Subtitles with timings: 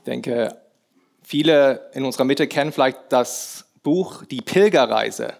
[0.00, 0.56] Ich denke,
[1.22, 5.34] viele in unserer Mitte kennen vielleicht das Buch Die Pilgerreise.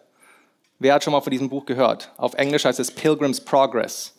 [0.78, 2.12] Wer hat schon mal von diesem Buch gehört?
[2.18, 4.16] Auf Englisch heißt es Pilgrim's Progress.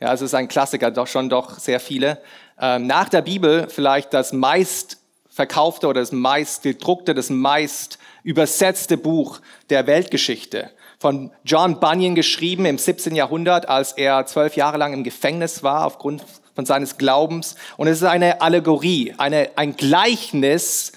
[0.00, 2.20] Ja, es ist ein Klassiker, doch schon doch sehr viele.
[2.60, 8.96] Ähm, nach der Bibel vielleicht das meist verkaufte oder das meist gedruckte, das meist übersetzte
[8.96, 9.40] Buch
[9.70, 10.72] der Weltgeschichte.
[10.98, 13.14] Von John Bunyan geschrieben im 17.
[13.14, 16.24] Jahrhundert, als er zwölf Jahre lang im Gefängnis war aufgrund
[16.56, 17.54] von seines Glaubens.
[17.76, 20.90] Und es ist eine Allegorie, eine, ein Gleichnis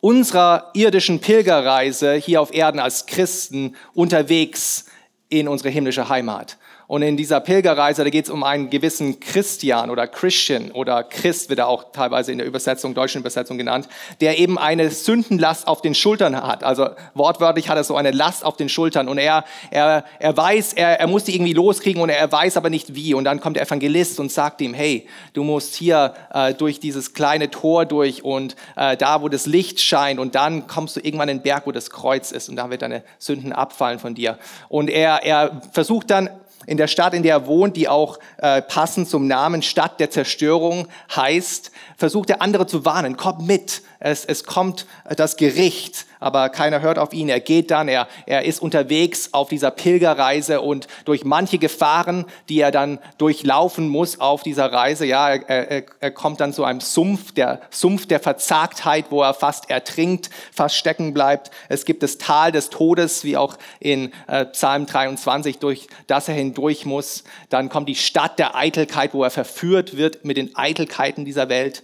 [0.00, 4.86] unserer irdischen Pilgerreise hier auf Erden als Christen unterwegs
[5.28, 6.56] in unsere himmlische Heimat.
[6.90, 11.48] Und in dieser Pilgerreise, da geht es um einen gewissen Christian oder Christian oder Christ
[11.48, 13.88] wird er auch teilweise in der Übersetzung, deutschen Übersetzung genannt,
[14.20, 16.64] der eben eine Sündenlast auf den Schultern hat.
[16.64, 20.72] Also wortwörtlich hat er so eine Last auf den Schultern und er, er, er weiß,
[20.72, 23.14] er, er muss die irgendwie loskriegen und er weiß aber nicht wie.
[23.14, 27.14] Und dann kommt der Evangelist und sagt ihm, hey, du musst hier äh, durch dieses
[27.14, 31.28] kleine Tor durch und äh, da, wo das Licht scheint und dann kommst du irgendwann
[31.28, 34.40] in den Berg, wo das Kreuz ist und da wird deine Sünden abfallen von dir.
[34.68, 36.30] Und er, er versucht dann
[36.66, 40.10] in der Stadt, in der er wohnt, die auch äh, passend zum Namen Stadt der
[40.10, 44.86] Zerstörung heißt, versucht er andere zu warnen, kommt mit, es, es kommt
[45.16, 47.28] das Gericht, aber keiner hört auf ihn.
[47.28, 52.60] Er geht dann, er, er ist unterwegs auf dieser Pilgerreise und durch manche Gefahren, die
[52.60, 56.80] er dann durchlaufen muss auf dieser Reise, ja, er, er, er kommt dann zu einem
[56.80, 61.50] Sumpf, der Sumpf der Verzagtheit, wo er fast ertrinkt, fast stecken bleibt.
[61.68, 66.34] Es gibt das Tal des Todes, wie auch in äh, Psalm 23, durch das er
[66.34, 67.24] hindurch muss.
[67.48, 71.82] Dann kommt die Stadt der Eitelkeit, wo er verführt wird mit den Eitelkeiten dieser Welt.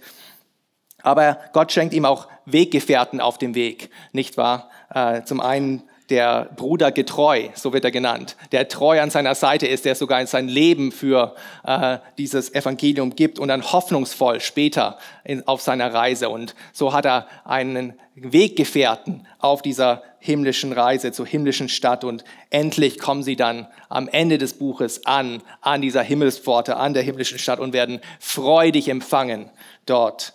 [1.07, 4.69] Aber Gott schenkt ihm auch Weggefährten auf dem Weg, nicht wahr?
[4.93, 9.67] Äh, zum einen der Bruder getreu, so wird er genannt, der treu an seiner Seite
[9.67, 15.47] ist, der sogar sein Leben für äh, dieses Evangelium gibt und dann hoffnungsvoll später in,
[15.47, 16.27] auf seiner Reise.
[16.27, 22.99] Und so hat er einen Weggefährten auf dieser himmlischen Reise zur himmlischen Stadt und endlich
[22.99, 27.61] kommen sie dann am Ende des Buches an, an dieser Himmelspforte, an der himmlischen Stadt
[27.61, 29.49] und werden freudig empfangen
[29.85, 30.33] dort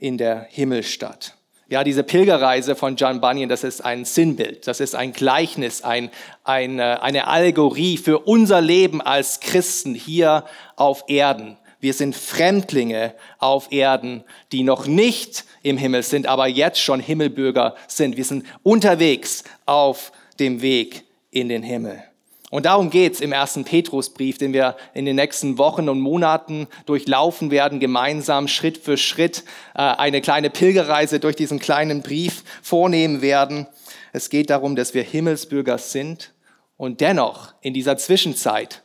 [0.00, 1.34] in der Himmelstadt.
[1.68, 6.10] Ja, diese Pilgerreise von John Bunyan, das ist ein Sinnbild, das ist ein Gleichnis, ein,
[6.44, 10.44] eine, eine Allegorie für unser Leben als Christen hier
[10.76, 11.56] auf Erden.
[11.80, 14.22] Wir sind Fremdlinge auf Erden,
[14.52, 18.16] die noch nicht im Himmel sind, aber jetzt schon Himmelbürger sind.
[18.16, 22.02] Wir sind unterwegs auf dem Weg in den Himmel.
[22.50, 27.50] Und darum geht's im ersten Petrusbrief, den wir in den nächsten Wochen und Monaten durchlaufen
[27.50, 29.42] werden, gemeinsam Schritt für Schritt
[29.74, 33.66] äh, eine kleine Pilgerreise durch diesen kleinen Brief vornehmen werden.
[34.12, 36.32] Es geht darum, dass wir Himmelsbürger sind
[36.76, 38.82] und dennoch in dieser Zwischenzeit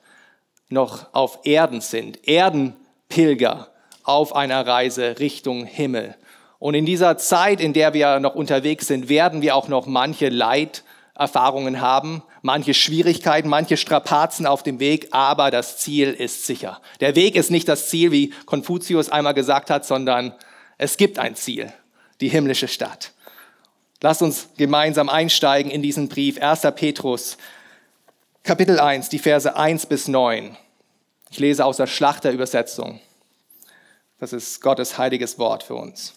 [0.69, 3.69] noch auf Erden sind, Erdenpilger
[4.03, 6.15] auf einer Reise Richtung Himmel.
[6.57, 10.29] Und in dieser Zeit, in der wir noch unterwegs sind, werden wir auch noch manche
[10.29, 10.83] Leid
[11.15, 16.81] Erfahrungen haben, manche Schwierigkeiten, manche Strapazen auf dem Weg, aber das Ziel ist sicher.
[16.99, 20.33] Der Weg ist nicht das Ziel, wie Konfuzius einmal gesagt hat, sondern
[20.77, 21.71] es gibt ein Ziel,
[22.21, 23.11] die himmlische Stadt.
[24.01, 26.61] Lasst uns gemeinsam einsteigen in diesen Brief, 1.
[26.75, 27.37] Petrus,
[28.43, 30.57] Kapitel 1, die Verse 1 bis 9.
[31.29, 32.99] Ich lese aus der Schlachterübersetzung.
[34.17, 36.15] Das ist Gottes heiliges Wort für uns.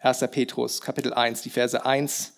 [0.00, 0.20] 1.
[0.30, 2.31] Petrus, Kapitel 1, die Verse 1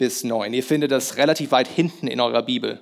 [0.00, 0.54] bis 9.
[0.54, 2.80] Ihr findet das relativ weit hinten in eurer Bibel,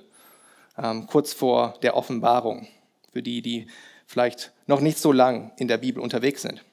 [0.81, 2.65] ähm, kurz vor der Offenbarung,
[3.11, 3.67] für die, die
[4.07, 6.63] vielleicht noch nicht so lang in der Bibel unterwegs sind.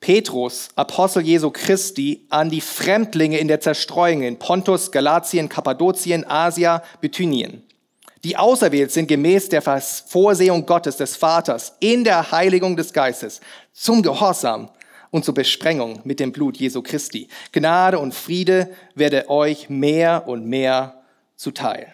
[0.00, 6.82] Petrus, Apostel Jesu Christi, an die Fremdlinge in der Zerstreuung in Pontus, Galatien, Kappadokien, Asia,
[7.02, 7.62] Bithynien,
[8.24, 13.42] die auserwählt sind gemäß der Vorsehung Gottes, des Vaters, in der Heiligung des Geistes,
[13.74, 14.70] zum Gehorsam
[15.10, 17.28] und zur Besprengung mit dem Blut Jesu Christi.
[17.52, 21.02] Gnade und Friede werde euch mehr und mehr
[21.36, 21.92] zuteil.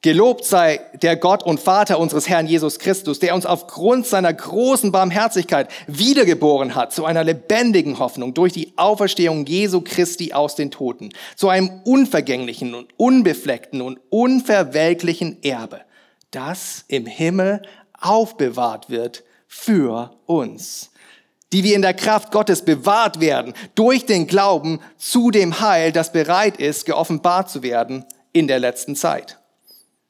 [0.00, 4.92] Gelobt sei der Gott und Vater unseres Herrn Jesus Christus, der uns aufgrund seiner großen
[4.92, 11.10] Barmherzigkeit wiedergeboren hat zu einer lebendigen Hoffnung durch die Auferstehung Jesu Christi aus den Toten,
[11.34, 15.80] zu einem unvergänglichen und unbefleckten und unverwelklichen Erbe,
[16.30, 17.62] das im Himmel
[18.00, 20.92] aufbewahrt wird für uns
[21.52, 26.12] die wir in der Kraft Gottes bewahrt werden, durch den Glauben zu dem Heil, das
[26.12, 29.38] bereit ist, geoffenbart zu werden in der letzten Zeit.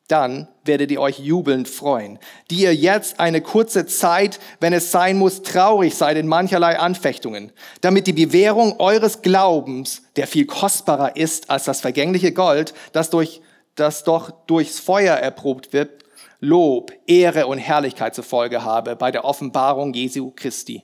[0.08, 2.19] Dann werdet ihr euch jubelnd freuen,
[2.50, 7.52] die ihr jetzt eine kurze Zeit, wenn es sein muss, traurig seid in mancherlei Anfechtungen,
[7.82, 13.43] damit die Bewährung eures Glaubens, der viel kostbarer ist als das vergängliche Gold, das durch,
[13.75, 16.05] das doch durchs Feuer erprobt wird,
[16.41, 20.82] Lob, Ehre und Herrlichkeit zur Folge habe bei der Offenbarung Jesu Christi.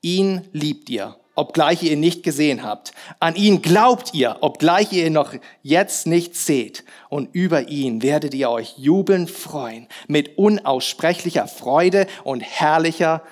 [0.00, 2.92] Ihn liebt ihr, obgleich ihr ihn nicht gesehen habt.
[3.20, 6.84] An ihn glaubt ihr, obgleich ihr ihn noch jetzt nicht seht.
[7.08, 13.22] Und über ihn werdet ihr euch jubeln freuen, mit unaussprechlicher Freude und herrlicher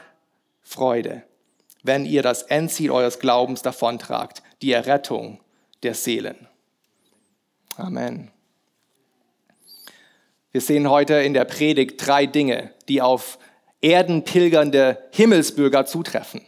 [0.62, 1.22] Freude,
[1.82, 5.40] wenn ihr das Endziel eures Glaubens davontragt, die Errettung
[5.82, 6.48] der Seelen.
[7.76, 8.30] Amen.
[10.50, 13.38] Wir sehen heute in der Predigt drei Dinge, die auf
[13.82, 16.40] erdenpilgernde Himmelsbürger zutreffen.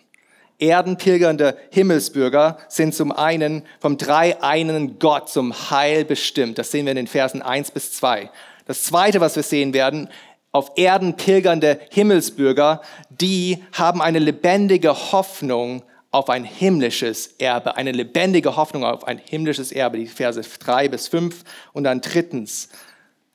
[0.59, 6.59] Erdenpilgernde Himmelsbürger sind zum einen vom dreieinen Gott zum Heil bestimmt.
[6.59, 8.31] Das sehen wir in den Versen 1 bis 2.
[8.67, 10.11] Das zweite, was wir sehen werden,
[10.51, 18.57] auf Erden pilgernde Himmelsbürger, die haben eine lebendige Hoffnung auf ein himmlisches Erbe, eine lebendige
[18.57, 21.45] Hoffnung auf ein himmlisches Erbe, die Verse 3 bis 5.
[21.73, 22.71] Und dann drittens,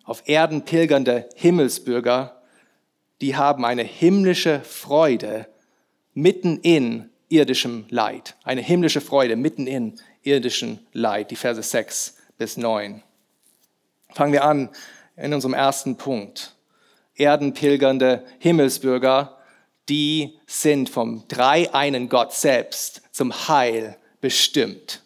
[0.04, 2.42] auf Erden pilgernde Himmelsbürger,
[3.22, 5.48] die haben eine himmlische Freude
[6.14, 8.36] mitten in irdischem Leid.
[8.44, 11.32] Eine himmlische Freude mitten in irdischem Leid.
[11.32, 13.02] Die Verse 6 bis 9.
[14.14, 14.70] Fangen wir an
[15.16, 16.56] in unserem ersten Punkt.
[17.16, 19.38] Erdenpilgernde Himmelsbürger,
[19.90, 25.02] die sind vom dreieinen Gott selbst zum Heil bestimmt.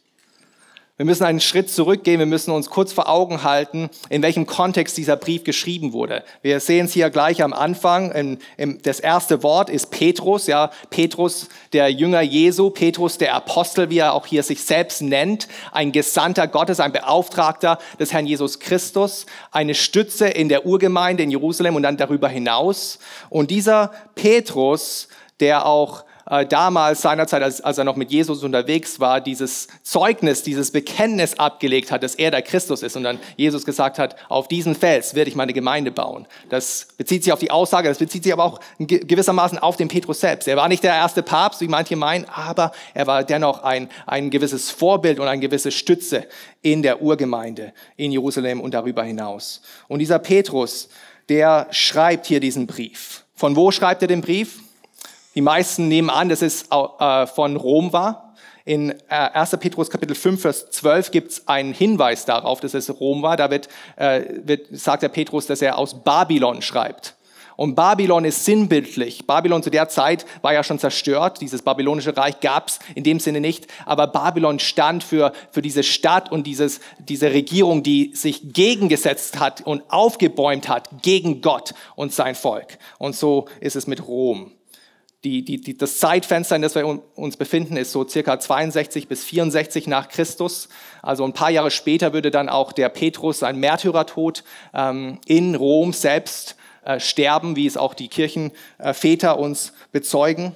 [0.97, 4.97] Wir müssen einen Schritt zurückgehen, wir müssen uns kurz vor Augen halten, in welchem Kontext
[4.97, 6.23] dieser Brief geschrieben wurde.
[6.41, 8.11] Wir sehen es hier gleich am Anfang.
[8.13, 13.91] In, in, das erste Wort ist Petrus, ja, Petrus, der Jünger Jesu, Petrus, der Apostel,
[13.91, 18.59] wie er auch hier sich selbst nennt, ein Gesandter Gottes, ein Beauftragter des Herrn Jesus
[18.59, 22.97] Christus, eine Stütze in der Urgemeinde in Jerusalem und dann darüber hinaus.
[23.29, 25.09] Und dieser Petrus,
[25.39, 30.43] der auch äh, damals seinerzeit, als, als er noch mit Jesus unterwegs war, dieses Zeugnis,
[30.43, 34.47] dieses Bekenntnis abgelegt hat, dass er der Christus ist und dann Jesus gesagt hat, auf
[34.47, 36.27] diesen Fels werde ich meine Gemeinde bauen.
[36.49, 40.19] Das bezieht sich auf die Aussage, das bezieht sich aber auch gewissermaßen auf den Petrus
[40.19, 40.47] selbst.
[40.47, 44.29] Er war nicht der erste Papst, wie manche meinen, aber er war dennoch ein, ein
[44.29, 46.25] gewisses Vorbild und eine gewisse Stütze
[46.61, 49.61] in der Urgemeinde in Jerusalem und darüber hinaus.
[49.87, 50.89] Und dieser Petrus,
[51.29, 53.23] der schreibt hier diesen Brief.
[53.35, 54.59] Von wo schreibt er den Brief?
[55.37, 58.33] Die meisten nehmen an, dass es äh, von Rom war.
[58.65, 59.53] In 1.
[59.53, 63.37] Äh, Petrus Kapitel 5, Vers 12 gibt es einen Hinweis darauf, dass es Rom war.
[63.37, 67.13] Da wird, äh, wird, sagt der Petrus, dass er aus Babylon schreibt.
[67.55, 69.27] Und Babylon ist sinnbildlich.
[69.27, 71.39] Babylon zu der Zeit war ja schon zerstört.
[71.39, 73.67] Dieses babylonische Reich gab es in dem Sinne nicht.
[73.85, 79.61] Aber Babylon stand für, für diese Stadt und dieses, diese Regierung, die sich gegengesetzt hat
[79.61, 82.79] und aufgebäumt hat gegen Gott und sein Volk.
[82.97, 84.56] Und so ist es mit Rom
[85.23, 89.23] die, die, die, das Zeitfenster, in das wir uns befinden, ist so circa 62 bis
[89.23, 90.69] 64 nach Christus.
[91.01, 94.43] Also ein paar Jahre später würde dann auch der Petrus sein Märtyrertod
[94.73, 96.55] ähm, in Rom selbst
[96.85, 100.55] äh, sterben, wie es auch die Kirchenväter uns bezeugen.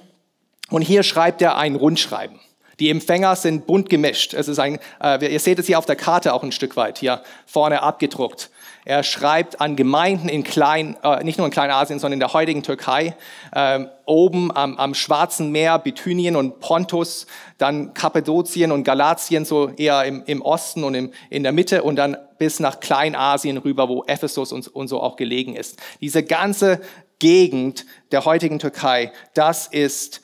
[0.70, 2.38] Und hier schreibt er ein Rundschreiben.
[2.78, 4.32] Die Empfänger sind bunt gemischt.
[4.32, 6.98] Es ist ein, äh, ihr seht es hier auf der Karte auch ein Stück weit
[6.98, 8.50] hier vorne abgedruckt.
[8.84, 12.64] Er schreibt an Gemeinden in Klein, äh, nicht nur in Kleinasien, sondern in der heutigen
[12.64, 13.14] Türkei,
[13.52, 17.26] äh, oben am, am Schwarzen Meer, Bithynien und Pontus,
[17.58, 21.94] dann Kappadokien und Galatien, so eher im, im Osten und im, in der Mitte und
[21.94, 25.78] dann bis nach Kleinasien rüber, wo Ephesus und, und so auch gelegen ist.
[26.00, 26.80] Diese ganze
[27.20, 30.22] Gegend der heutigen Türkei, das ist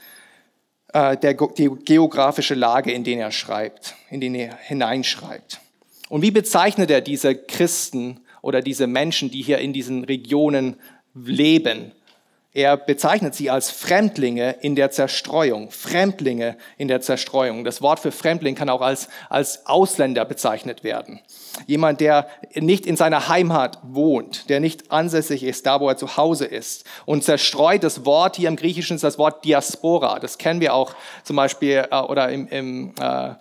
[0.92, 5.60] äh, der, die geografische Lage, in den er schreibt, in den er hineinschreibt.
[6.08, 10.76] Und wie bezeichnet er diese Christen oder diese Menschen, die hier in diesen Regionen
[11.14, 11.92] leben.
[12.58, 15.70] Er bezeichnet sie als Fremdlinge in der Zerstreuung.
[15.70, 17.62] Fremdlinge in der Zerstreuung.
[17.62, 21.20] Das Wort für Fremdling kann auch als, als Ausländer bezeichnet werden.
[21.68, 26.16] Jemand, der nicht in seiner Heimat wohnt, der nicht ansässig ist, da wo er zu
[26.16, 26.84] Hause ist.
[27.06, 30.18] Und zerstreut, das Wort hier im Griechischen ist das Wort Diaspora.
[30.18, 33.34] Das kennen wir auch zum Beispiel äh, oder im, im äh,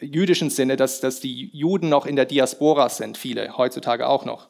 [0.00, 4.48] jüdischen Sinne, dass, dass die Juden noch in der Diaspora sind, viele, heutzutage auch noch.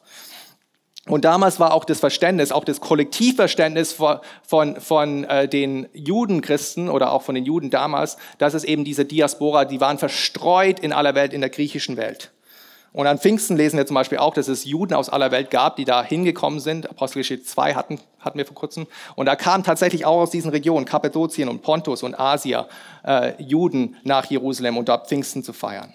[1.07, 6.89] Und damals war auch das Verständnis, auch das Kollektivverständnis von, von, von äh, den Judenchristen
[6.89, 10.91] oder auch von den Juden damals, dass es eben diese Diaspora, die waren verstreut in
[10.91, 12.31] aller Welt, in der griechischen Welt.
[12.91, 15.75] Und an Pfingsten lesen wir zum Beispiel auch, dass es Juden aus aller Welt gab,
[15.75, 16.89] die da hingekommen sind.
[16.89, 18.87] Apostelgeschichte 2 hatten, hatten wir vor kurzem.
[19.15, 22.67] Und da kamen tatsächlich auch aus diesen Regionen, Kappadokien und Pontus und Asia,
[23.05, 25.93] äh, Juden nach Jerusalem, um dort Pfingsten zu feiern.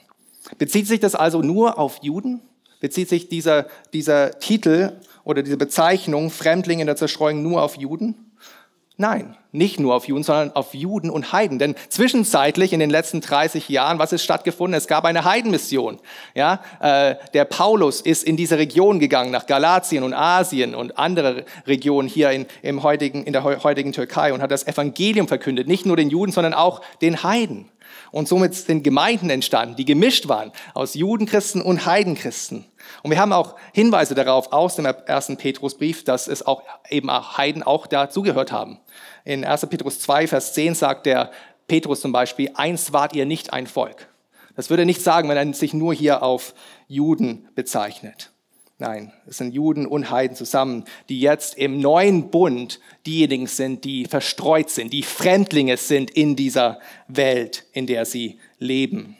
[0.59, 2.43] Bezieht sich das also nur auf Juden?
[2.81, 4.93] Bezieht sich dieser, dieser Titel
[5.25, 8.31] oder diese Bezeichnung Fremdling in der Zerstreuung nur auf Juden?
[9.01, 11.59] Nein, nicht nur auf Juden, sondern auf Juden und Heiden.
[11.59, 14.77] Denn zwischenzeitlich in den letzten 30 Jahren, was ist stattgefunden?
[14.77, 15.99] Es gab eine Heidenmission.
[16.35, 21.47] Ja, äh, der Paulus ist in diese Region gegangen, nach Galatien und Asien und andere
[21.67, 25.67] Regionen hier in, im heutigen, in der heutigen Türkei und hat das Evangelium verkündet.
[25.67, 27.71] Nicht nur den Juden, sondern auch den Heiden.
[28.13, 32.65] Und somit sind Gemeinden entstanden, die gemischt waren aus Judenchristen und Heidenchristen.
[33.03, 37.63] Und wir haben auch Hinweise darauf aus dem ersten Petrusbrief, dass es auch eben Heiden
[37.63, 38.81] auch dazugehört haben.
[39.25, 39.67] In 1.
[39.67, 41.31] Petrus 2, Vers 10 sagt der
[41.69, 44.09] Petrus zum Beispiel, einst wart ihr nicht ein Volk.
[44.57, 46.55] Das würde er nicht sagen, wenn er sich nur hier auf
[46.89, 48.30] Juden bezeichnet.
[48.81, 54.07] Nein, es sind Juden und Heiden zusammen, die jetzt im neuen Bund diejenigen sind, die
[54.07, 59.19] verstreut sind, die Fremdlinge sind in dieser Welt, in der sie leben.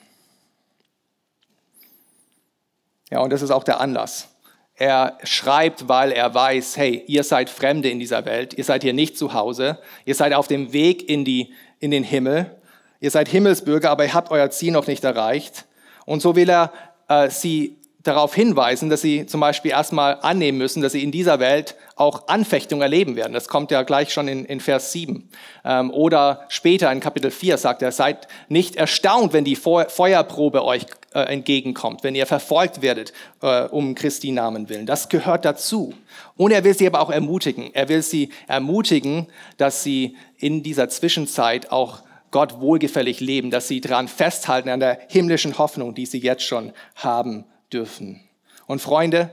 [3.11, 4.29] Ja, und das ist auch der Anlass.
[4.77, 8.95] Er schreibt, weil er weiß, hey, ihr seid Fremde in dieser Welt, ihr seid hier
[8.95, 12.59] nicht zu Hause, ihr seid auf dem Weg in, die, in den Himmel,
[12.99, 15.67] ihr seid Himmelsbürger, aber ihr habt euer Ziel noch nicht erreicht.
[16.07, 16.73] Und so will er
[17.09, 21.39] äh, sie darauf hinweisen, dass sie zum Beispiel erstmal annehmen müssen, dass sie in dieser
[21.39, 23.35] Welt auch Anfechtung erleben werden.
[23.35, 25.29] Das kommt ja gleich schon in, in Vers 7.
[25.65, 30.87] Ähm, oder später in Kapitel 4 sagt er, seid nicht erstaunt, wenn die Feuerprobe euch
[31.13, 34.87] äh, entgegenkommt, wenn ihr verfolgt werdet äh, um Christi Namen willen.
[34.87, 35.93] Das gehört dazu.
[36.37, 37.71] Und er will sie aber auch ermutigen.
[37.75, 39.27] Er will sie ermutigen,
[39.59, 45.01] dass sie in dieser Zwischenzeit auch Gott wohlgefällig leben, dass sie daran festhalten an der
[45.09, 48.21] himmlischen Hoffnung, die sie jetzt schon haben dürfen.
[48.67, 49.31] Und Freunde,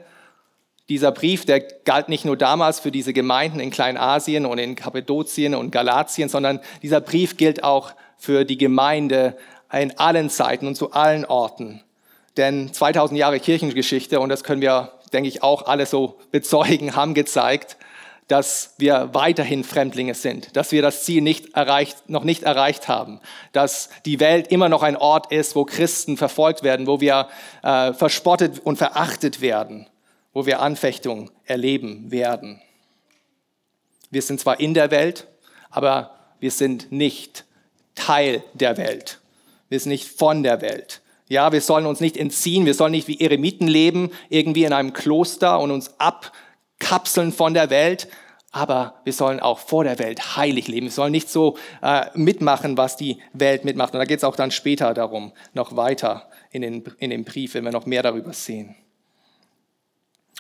[0.90, 5.54] dieser Brief, der galt nicht nur damals für diese Gemeinden in Kleinasien und in Kappadokien
[5.54, 9.38] und Galatien, sondern dieser Brief gilt auch für die Gemeinde
[9.72, 11.84] in allen Zeiten und zu allen Orten.
[12.38, 17.14] Denn 2000 Jahre Kirchengeschichte, und das können wir, denke ich, auch alle so bezeugen, haben
[17.14, 17.78] gezeigt,
[18.28, 23.22] dass wir weiterhin Fremdlinge sind, dass wir das Ziel nicht erreicht, noch nicht erreicht haben,
[23.54, 27.30] dass die Welt immer noch ein Ort ist, wo Christen verfolgt werden, wo wir
[27.64, 29.88] äh, verspottet und verachtet werden,
[30.34, 32.62] wo wir Anfechtung erleben werden.
[34.10, 35.28] Wir sind zwar in der Welt,
[35.70, 37.46] aber wir sind nicht
[37.96, 39.20] Teil der Welt.
[39.70, 41.02] Wir sind nicht von der Welt.
[41.30, 44.94] Ja, wir sollen uns nicht entziehen, wir sollen nicht wie Eremiten leben, irgendwie in einem
[44.94, 46.32] Kloster und uns ab
[46.80, 48.08] kapseln von der Welt,
[48.52, 50.88] aber wir sollen auch vor der Welt heilig leben.
[50.88, 53.94] Wir sollen nicht so äh, mitmachen, was die Welt mitmacht.
[53.94, 57.54] Und da geht es auch dann später darum, noch weiter in den, in den Brief,
[57.54, 58.76] wenn wir noch mehr darüber sehen.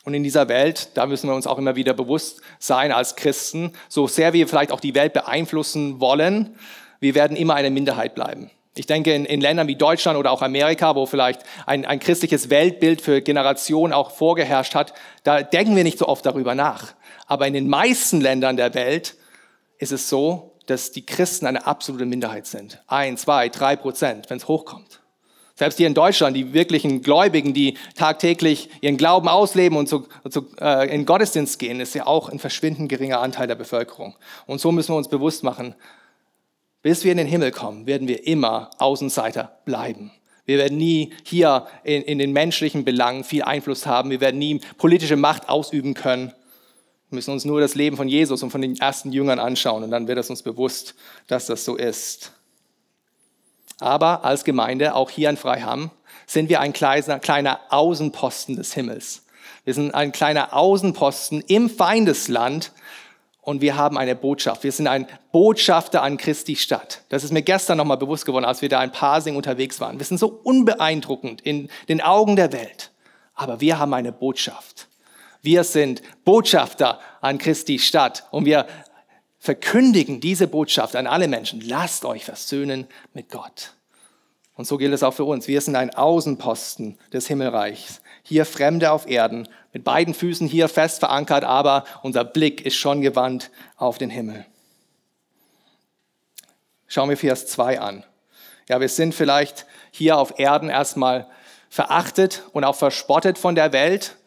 [0.03, 3.73] Und in dieser Welt, da müssen wir uns auch immer wieder bewusst sein als Christen,
[3.89, 6.55] so sehr wir vielleicht auch die Welt beeinflussen wollen,
[7.01, 8.49] wir werden immer eine Minderheit bleiben.
[8.79, 12.49] Ich denke, in, in, Ländern wie Deutschland oder auch Amerika, wo vielleicht ein, ein christliches
[12.49, 14.93] Weltbild für Generationen auch vorgeherrscht hat,
[15.23, 16.93] da denken wir nicht so oft darüber nach.
[17.25, 19.15] Aber in den meisten Ländern der Welt
[19.77, 22.81] ist es so, dass die Christen eine absolute Minderheit sind.
[22.87, 25.01] Ein, zwei, drei Prozent, wenn es hochkommt.
[25.55, 30.45] Selbst hier in Deutschland, die wirklichen Gläubigen, die tagtäglich ihren Glauben ausleben und zu, zu,
[30.61, 34.15] äh, in Gottesdienst gehen, ist ja auch ein verschwindend geringer Anteil der Bevölkerung.
[34.45, 35.73] Und so müssen wir uns bewusst machen,
[36.87, 40.09] bis wir in den Himmel kommen, werden wir immer Außenseiter bleiben.
[40.45, 44.09] Wir werden nie hier in, in, den menschlichen Belangen viel Einfluss haben.
[44.09, 46.27] Wir werden nie politische Macht ausüben können.
[47.09, 49.91] Wir müssen uns nur das Leben von Jesus und von den ersten Jüngern anschauen und
[49.91, 50.95] dann wird es uns bewusst,
[51.27, 52.31] dass das so ist.
[53.81, 55.91] Aber als Gemeinde, auch hier in Freiham,
[56.25, 59.25] sind wir ein kleiner, kleiner Außenposten des Himmels.
[59.65, 62.71] Wir sind ein kleiner Außenposten im Feindesland,
[63.47, 64.65] und wir haben eine Botschaft.
[64.65, 67.03] Wir sind ein Botschafter an Christi Stadt.
[67.07, 69.99] Das ist mir gestern nochmal bewusst geworden, als wir da in Pasing unterwegs waren.
[69.99, 72.91] Wir sind so unbeeindruckend in den Augen der Welt.
[73.35, 74.89] Aber wir haben eine Botschaft.
[75.41, 78.67] Wir sind Botschafter an Christi Stadt und wir
[79.39, 81.61] verkündigen diese Botschaft an alle Menschen.
[81.61, 83.75] Lasst euch versöhnen mit Gott.
[84.55, 85.47] Und so gilt es auch für uns.
[85.47, 88.01] Wir sind ein Außenposten des Himmelreichs.
[88.27, 92.99] Hier Fremde auf Erden mit beiden Füßen hier fest verankert, aber unser Blick ist schon
[92.99, 94.45] gewandt auf den Himmel.
[96.87, 98.03] Schauen wir Vers 2 an.
[98.67, 101.27] Ja, wir sind vielleicht hier auf Erden erstmal
[101.69, 104.17] verachtet und auch verspottet von der Welt,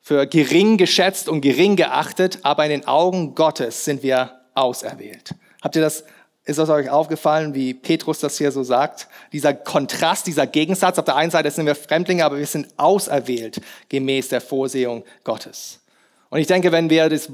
[0.00, 5.34] für gering geschätzt und gering geachtet, aber in den Augen Gottes sind wir auserwählt.
[5.62, 6.04] Habt ihr das
[6.48, 9.06] ist das euch aufgefallen, wie Petrus das hier so sagt?
[9.32, 10.98] Dieser Kontrast, dieser Gegensatz.
[10.98, 15.80] Auf der einen Seite sind wir Fremdlinge, aber wir sind auserwählt gemäß der Vorsehung Gottes.
[16.30, 17.30] Und ich denke, wenn wir das,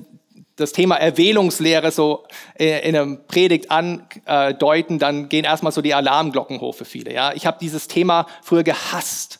[0.56, 6.74] das Thema Erwählungslehre so in einer Predigt andeuten, dann gehen erstmal so die Alarmglocken hoch
[6.74, 7.12] für viele.
[7.12, 9.38] Ja, ich habe dieses Thema früher gehasst,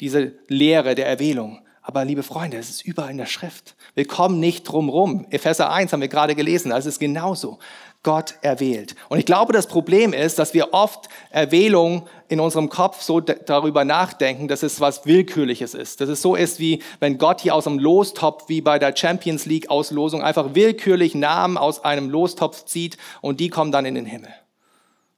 [0.00, 1.62] diese Lehre der Erwählung.
[1.90, 3.74] Aber liebe Freunde, es ist überall in der Schrift.
[3.96, 5.26] Wir kommen nicht drum rum.
[5.30, 7.58] Epheser 1 haben wir gerade gelesen, das ist genauso.
[8.04, 8.94] Gott erwählt.
[9.08, 13.84] Und ich glaube, das Problem ist, dass wir oft Erwählung in unserem Kopf so darüber
[13.84, 16.00] nachdenken, dass es was Willkürliches ist.
[16.00, 19.44] Dass es so ist, wie wenn Gott hier aus einem Lostopf, wie bei der Champions
[19.44, 24.06] League Auslosung, einfach willkürlich Namen aus einem Lostopf zieht und die kommen dann in den
[24.06, 24.30] Himmel.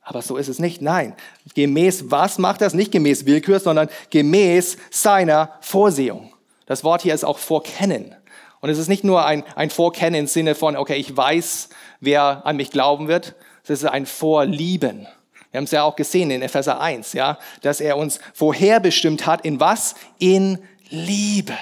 [0.00, 0.80] Aber so ist es nicht.
[0.80, 1.16] Nein.
[1.54, 2.72] Gemäß was macht das?
[2.72, 6.32] Nicht gemäß Willkür, sondern gemäß seiner Vorsehung.
[6.66, 8.14] Das Wort hier ist auch vorkennen.
[8.60, 11.68] Und es ist nicht nur ein, ein Vorkennen im Sinne von, okay, ich weiß,
[12.00, 13.34] wer an mich glauben wird.
[13.64, 15.06] Es ist ein Vorlieben.
[15.50, 19.44] Wir haben es ja auch gesehen in Epheser 1, ja, dass er uns vorherbestimmt hat
[19.44, 19.94] in was?
[20.18, 21.52] In Liebe.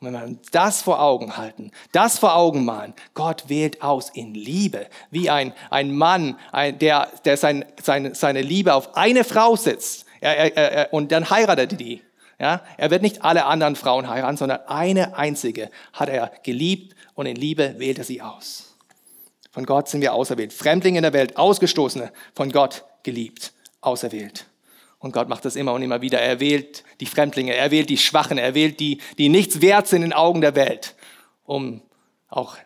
[0.00, 4.34] Und wenn wir das vor Augen halten, das vor Augen malen, Gott wählt aus in
[4.34, 9.56] Liebe, wie ein, ein Mann, ein, der, der sein, seine, seine Liebe auf eine Frau
[9.56, 12.02] setzt er, er, er, und dann heiratet die.
[12.40, 17.26] Ja, er wird nicht alle anderen Frauen heiraten, sondern eine einzige hat er geliebt und
[17.26, 18.76] in Liebe wählt er sie aus.
[19.50, 20.52] Von Gott sind wir auserwählt.
[20.52, 24.46] Fremdlinge in der Welt, Ausgestoßene, von Gott geliebt, auserwählt.
[25.00, 26.20] Und Gott macht das immer und immer wieder.
[26.20, 30.02] Er wählt die Fremdlinge, er wählt die Schwachen, er wählt die, die nichts wert sind
[30.02, 30.94] in den Augen der Welt,
[31.44, 31.82] um
[32.28, 32.56] auch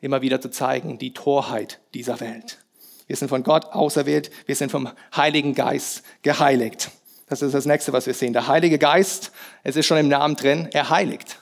[0.00, 2.58] immer wieder zu zeigen, die Torheit dieser Welt.
[3.06, 6.90] Wir sind von Gott auserwählt, wir sind vom Heiligen Geist geheiligt.
[7.28, 8.32] Das ist das nächste, was wir sehen.
[8.32, 9.32] Der Heilige Geist,
[9.62, 11.38] es ist schon im Namen drin, er heiligt.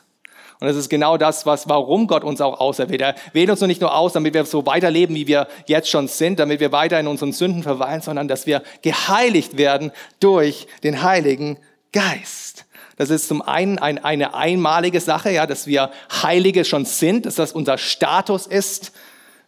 [0.59, 3.03] Und das ist genau das, was, warum Gott uns auch auserwählt.
[3.03, 6.39] Er wählt uns nicht nur aus, damit wir so weiterleben, wie wir jetzt schon sind,
[6.39, 11.59] damit wir weiter in unseren Sünden verweilen, sondern dass wir geheiligt werden durch den Heiligen
[11.93, 12.65] Geist.
[12.97, 15.91] Das ist zum einen ein, eine einmalige Sache, ja, dass wir
[16.23, 18.93] Heilige schon sind, dass das unser Status ist.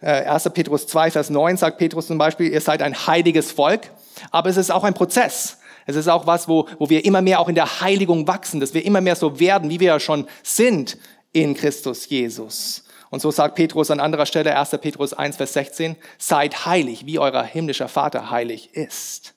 [0.00, 0.47] 1.
[0.47, 3.90] Äh, Petrus 2, Vers 9 sagt Petrus zum Beispiel, ihr seid ein heiliges Volk.
[4.30, 5.57] Aber es ist auch ein Prozess.
[5.88, 8.75] Es ist auch was, wo, wo wir immer mehr auch in der Heiligung wachsen, dass
[8.75, 10.99] wir immer mehr so werden, wie wir ja schon sind
[11.33, 12.85] in Christus Jesus.
[13.09, 14.68] Und so sagt Petrus an anderer Stelle, 1.
[14.83, 19.33] Petrus 1, Vers 16, seid heilig, wie euer himmlischer Vater heilig ist.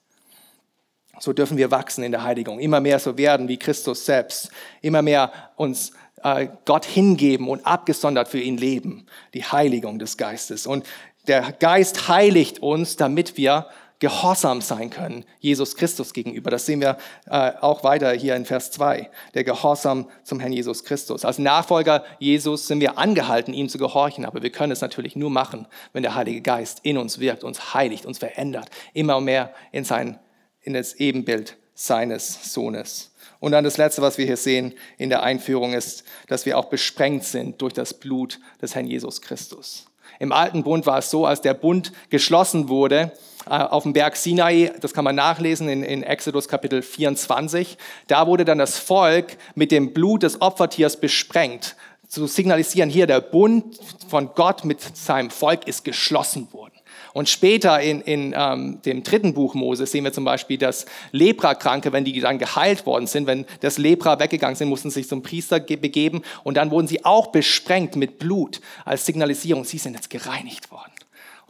[1.22, 5.02] So dürfen wir wachsen in der Heiligung, immer mehr so werden wie Christus selbst, immer
[5.02, 10.68] mehr uns äh, Gott hingeben und abgesondert für ihn leben, die Heiligung des Geistes.
[10.68, 10.86] Und
[11.28, 13.68] der Geist heiligt uns, damit wir
[14.02, 16.50] gehorsam sein können, Jesus Christus gegenüber.
[16.50, 20.84] Das sehen wir äh, auch weiter hier in Vers 2, der Gehorsam zum Herrn Jesus
[20.84, 21.24] Christus.
[21.24, 25.30] Als Nachfolger Jesus sind wir angehalten, ihm zu gehorchen, aber wir können es natürlich nur
[25.30, 29.84] machen, wenn der Heilige Geist in uns wirkt, uns heiligt, uns verändert, immer mehr in,
[29.84, 30.20] sein,
[30.62, 33.14] in das Ebenbild seines Sohnes.
[33.40, 36.66] Und dann das Letzte, was wir hier sehen in der Einführung, ist, dass wir auch
[36.66, 39.86] besprengt sind durch das Blut des Herrn Jesus Christus.
[40.20, 43.12] Im alten Bund war es so, als der Bund geschlossen wurde,
[43.46, 47.78] auf dem Berg Sinai, das kann man nachlesen in, in Exodus Kapitel 24,
[48.08, 51.76] da wurde dann das Volk mit dem Blut des Opfertiers besprengt,
[52.08, 56.74] zu signalisieren, hier der Bund von Gott mit seinem Volk ist geschlossen worden.
[57.14, 61.92] Und später in, in ähm, dem dritten Buch Moses sehen wir zum Beispiel, dass Leprakranke,
[61.92, 65.60] wenn die dann geheilt worden sind, wenn das Lepra weggegangen sind, mussten sich zum Priester
[65.60, 70.72] begeben und dann wurden sie auch besprengt mit Blut als Signalisierung, sie sind jetzt gereinigt
[70.72, 70.91] worden.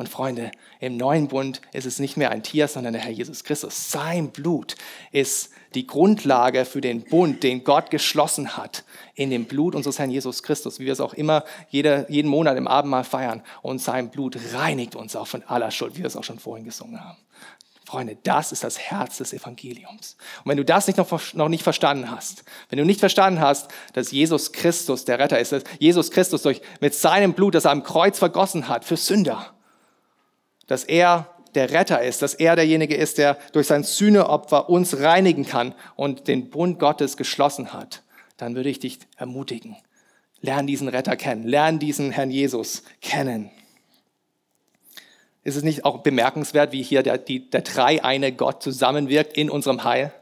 [0.01, 3.43] Und Freunde, im neuen Bund ist es nicht mehr ein Tier, sondern der Herr Jesus
[3.43, 3.91] Christus.
[3.91, 4.75] Sein Blut
[5.11, 8.83] ist die Grundlage für den Bund, den Gott geschlossen hat
[9.13, 12.57] in dem Blut unseres Herrn Jesus Christus, wie wir es auch immer jede, jeden Monat
[12.57, 13.43] im Abendmahl feiern.
[13.61, 16.65] Und sein Blut reinigt uns auch von aller Schuld, wie wir es auch schon vorhin
[16.65, 17.19] gesungen haben.
[17.85, 20.17] Freunde, das ist das Herz des Evangeliums.
[20.43, 23.69] Und wenn du das nicht noch, noch nicht verstanden hast, wenn du nicht verstanden hast,
[23.93, 27.71] dass Jesus Christus der Retter ist, dass Jesus Christus durch, mit seinem Blut, das er
[27.71, 29.53] am Kreuz vergossen hat, für Sünder,
[30.67, 35.45] dass er der Retter ist, dass er derjenige ist, der durch sein Sühneopfer uns reinigen
[35.45, 38.03] kann und den Bund Gottes geschlossen hat,
[38.37, 39.75] dann würde ich dich ermutigen.
[40.39, 43.51] Lern diesen Retter kennen, lern diesen Herrn Jesus kennen.
[45.43, 49.83] Ist es nicht auch bemerkenswert, wie hier der, die, der dreieine Gott zusammenwirkt in unserem
[49.83, 50.13] Heil?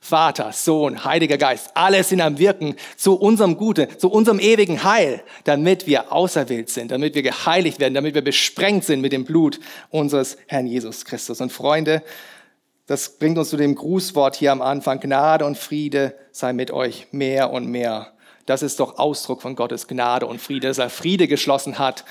[0.00, 5.22] Vater, Sohn, Heiliger Geist, alle sind am Wirken zu unserem Gute, zu unserem ewigen Heil,
[5.44, 9.60] damit wir auserwählt sind, damit wir geheiligt werden, damit wir besprengt sind mit dem Blut
[9.90, 11.40] unseres Herrn Jesus Christus.
[11.40, 12.02] Und Freunde,
[12.86, 15.00] das bringt uns zu dem Grußwort hier am Anfang.
[15.00, 18.12] Gnade und Friede sei mit euch mehr und mehr.
[18.46, 22.04] Das ist doch Ausdruck von Gottes Gnade und Friede, dass er Friede geschlossen hat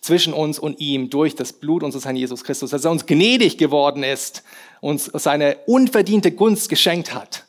[0.00, 3.58] zwischen uns und ihm durch das Blut unseres Herrn Jesus Christus, dass er uns gnädig
[3.58, 4.42] geworden ist,
[4.84, 7.46] uns seine unverdiente Gunst geschenkt hat.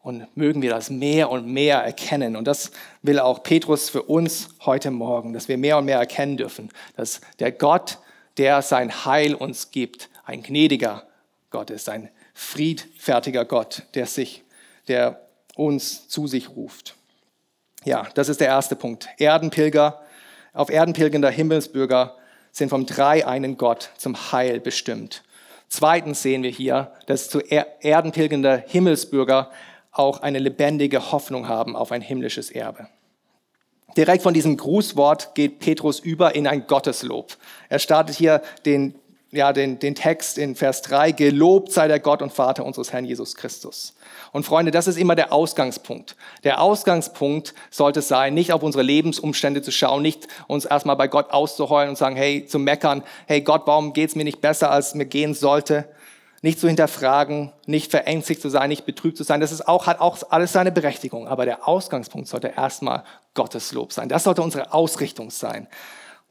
[0.00, 2.34] Und mögen wir das mehr und mehr erkennen.
[2.36, 2.70] Und das
[3.02, 7.20] will auch Petrus für uns heute Morgen, dass wir mehr und mehr erkennen dürfen, dass
[7.38, 7.98] der Gott,
[8.36, 11.04] der sein Heil uns gibt, ein gnädiger
[11.50, 14.42] Gott ist, ein friedfertiger Gott, der sich,
[14.88, 15.20] der
[15.54, 16.96] uns zu sich ruft.
[17.84, 19.08] Ja, das ist der erste Punkt.
[19.18, 20.00] Erdenpilger,
[20.52, 22.16] auf Erden pilgernder Himmelsbürger
[22.52, 25.22] sind vom dreieinen Gott zum Heil bestimmt.
[25.72, 29.50] Zweitens sehen wir hier, dass zu Erden pilgernde Himmelsbürger
[29.90, 32.88] auch eine lebendige Hoffnung haben auf ein himmlisches Erbe.
[33.96, 37.38] Direkt von diesem Grußwort geht Petrus über in ein Gotteslob.
[37.70, 38.96] Er startet hier den,
[39.32, 43.06] ja, den, den Text in Vers 3, Gelobt sei der Gott und Vater unseres Herrn
[43.06, 43.94] Jesus Christus.
[44.30, 46.16] Und Freunde, das ist immer der Ausgangspunkt.
[46.44, 51.30] Der Ausgangspunkt sollte sein, nicht auf unsere Lebensumstände zu schauen, nicht uns erstmal bei Gott
[51.30, 55.06] auszuheulen und sagen, hey, zu meckern, hey Gott, warum geht's mir nicht besser, als mir
[55.06, 55.86] gehen sollte?
[56.42, 59.40] Nicht zu hinterfragen, nicht verängstigt zu sein, nicht betrübt zu sein.
[59.40, 61.26] Das ist auch, hat auch alles seine Berechtigung.
[61.26, 64.08] Aber der Ausgangspunkt sollte erstmal Gottes Lob sein.
[64.08, 65.68] Das sollte unsere Ausrichtung sein.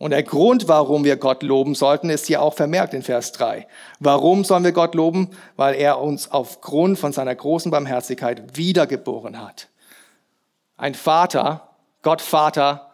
[0.02, 3.68] Und der Grund, warum wir Gott loben sollten, ist hier auch vermerkt in Vers 3.
[4.00, 5.30] Warum sollen wir Gott loben?
[5.58, 9.70] Weil er uns aufgrund von seiner großen Barmherzigkeit wiedergeboren hat.
[10.76, 11.70] Ein Vater,
[12.02, 12.90] Gott Vater,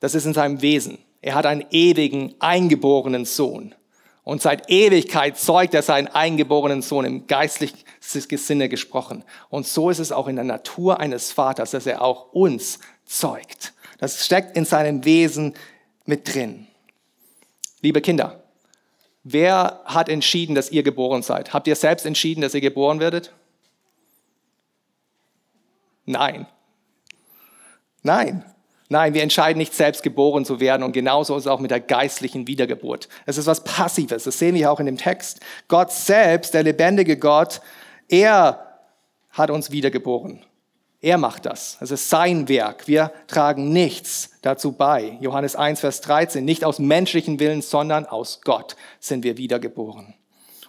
[0.00, 0.98] das ist in seinem Wesen.
[1.22, 3.74] Er hat einen ewigen, eingeborenen Sohn.
[4.22, 9.24] Und seit Ewigkeit zeugt er seinen eingeborenen Sohn im geistlichen Sinne gesprochen.
[9.48, 13.72] Und so ist es auch in der Natur eines Vaters, dass er auch uns zeugt.
[14.02, 15.54] Das steckt in seinem Wesen
[16.04, 16.66] mit drin.
[17.80, 18.42] Liebe Kinder,
[19.24, 21.52] wer hat entschieden, dass ihr geboren seid?
[21.52, 23.32] Habt ihr selbst entschieden, dass ihr geboren werdet?
[26.04, 26.46] Nein.
[28.02, 28.44] Nein.
[28.88, 31.80] Nein, wir entscheiden nicht selbst geboren zu werden und genauso ist es auch mit der
[31.80, 33.08] geistlichen Wiedergeburt.
[33.24, 35.40] Es ist was Passives, das sehen wir auch in dem Text.
[35.66, 37.62] Gott selbst, der lebendige Gott,
[38.08, 38.80] er
[39.30, 40.44] hat uns wiedergeboren.
[41.02, 41.78] Er macht das.
[41.80, 42.86] Es ist sein Werk.
[42.86, 45.18] Wir tragen nichts dazu bei.
[45.20, 46.44] Johannes 1, Vers 13.
[46.44, 50.14] Nicht aus menschlichen Willen, sondern aus Gott sind wir wiedergeboren.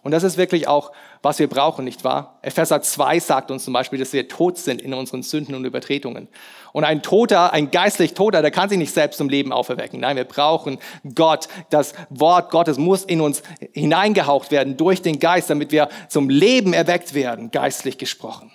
[0.02, 0.92] Und das ist wirklich auch,
[1.22, 2.40] was wir brauchen, nicht wahr?
[2.42, 6.28] Epheser 2 sagt uns zum Beispiel, dass wir tot sind in unseren Sünden und Übertretungen.
[6.74, 10.00] Und ein Toter, ein geistlich Toter, der kann sich nicht selbst zum Leben auferwecken.
[10.00, 10.80] Nein, wir brauchen
[11.14, 11.48] Gott.
[11.70, 16.74] Das Wort Gottes muss in uns hineingehaucht werden durch den Geist, damit wir zum Leben
[16.74, 18.52] erweckt werden, geistlich gesprochen.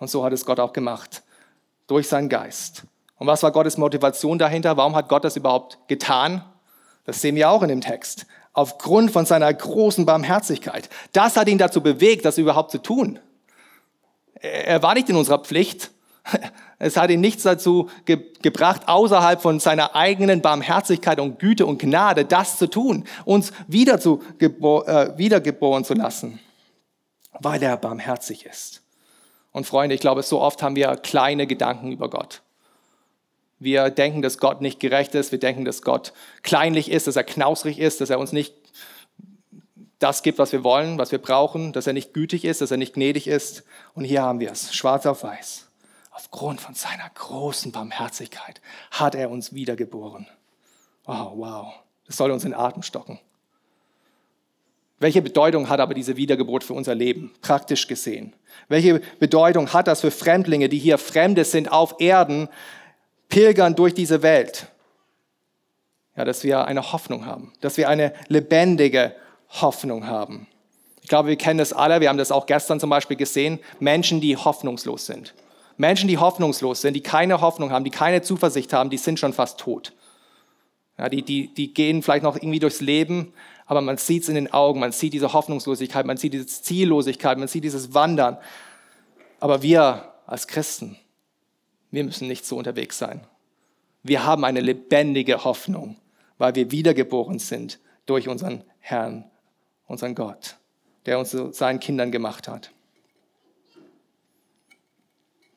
[0.00, 1.22] Und so hat es Gott auch gemacht,
[1.86, 2.84] durch seinen Geist.
[3.18, 4.76] Und was war Gottes Motivation dahinter?
[4.76, 6.42] Warum hat Gott das überhaupt getan?
[7.04, 8.26] Das sehen wir auch in dem Text.
[8.54, 10.88] Aufgrund von seiner großen Barmherzigkeit.
[11.12, 13.18] Das hat ihn dazu bewegt, das überhaupt zu tun.
[14.40, 15.92] Er war nicht in unserer Pflicht.
[16.82, 21.78] Es hat ihn nichts dazu ge gebracht, außerhalb von seiner eigenen Barmherzigkeit und Güte und
[21.78, 26.40] Gnade das zu tun, uns wieder zu äh, wiedergeboren zu lassen,
[27.38, 28.80] weil er barmherzig ist.
[29.52, 32.42] Und Freunde, ich glaube, so oft haben wir kleine Gedanken über Gott.
[33.58, 35.32] Wir denken, dass Gott nicht gerecht ist.
[35.32, 38.54] Wir denken, dass Gott kleinlich ist, dass er knausrig ist, dass er uns nicht
[39.98, 42.78] das gibt, was wir wollen, was wir brauchen, dass er nicht gütig ist, dass er
[42.78, 43.64] nicht gnädig ist.
[43.94, 45.66] Und hier haben wir es, schwarz auf weiß.
[46.10, 48.60] Aufgrund von seiner großen Barmherzigkeit
[48.90, 50.26] hat er uns wiedergeboren.
[51.06, 51.74] Oh, wow.
[52.06, 53.20] Das soll uns in Atem stocken.
[55.00, 58.34] Welche Bedeutung hat aber diese Wiedergeburt für unser Leben, praktisch gesehen?
[58.68, 62.48] Welche Bedeutung hat das für Fremdlinge, die hier Fremde sind auf Erden,
[63.30, 64.66] pilgern durch diese Welt?
[66.16, 69.14] Ja, dass wir eine Hoffnung haben, dass wir eine lebendige
[69.48, 70.46] Hoffnung haben.
[71.00, 74.20] Ich glaube, wir kennen das alle, wir haben das auch gestern zum Beispiel gesehen, Menschen,
[74.20, 75.34] die hoffnungslos sind.
[75.78, 79.32] Menschen, die hoffnungslos sind, die keine Hoffnung haben, die keine Zuversicht haben, die sind schon
[79.32, 79.94] fast tot.
[80.98, 83.32] Ja, die, die, die gehen vielleicht noch irgendwie durchs Leben,
[83.70, 87.38] aber man sieht es in den Augen, man sieht diese Hoffnungslosigkeit, man sieht diese Ziellosigkeit,
[87.38, 88.36] man sieht dieses Wandern.
[89.38, 90.96] Aber wir als Christen,
[91.92, 93.24] wir müssen nicht so unterwegs sein.
[94.02, 95.98] Wir haben eine lebendige Hoffnung,
[96.36, 99.30] weil wir wiedergeboren sind durch unseren Herrn,
[99.86, 100.56] unseren Gott,
[101.06, 102.72] der uns zu seinen Kindern gemacht hat.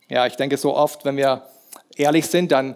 [0.07, 1.47] Ja, ich denke, so oft, wenn wir
[1.95, 2.75] ehrlich sind, dann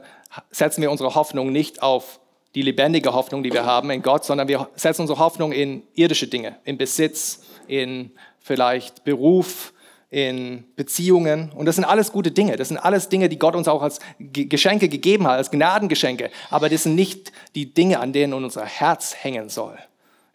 [0.49, 2.19] setzen wir unsere Hoffnung nicht auf
[2.55, 6.27] die lebendige Hoffnung, die wir haben in Gott, sondern wir setzen unsere Hoffnung in irdische
[6.27, 9.73] Dinge, in Besitz, in vielleicht Beruf,
[10.09, 11.51] in Beziehungen.
[11.51, 12.55] Und das sind alles gute Dinge.
[12.55, 16.29] Das sind alles Dinge, die Gott uns auch als Geschenke gegeben hat, als Gnadengeschenke.
[16.49, 19.77] Aber das sind nicht die Dinge, an denen unser Herz hängen soll.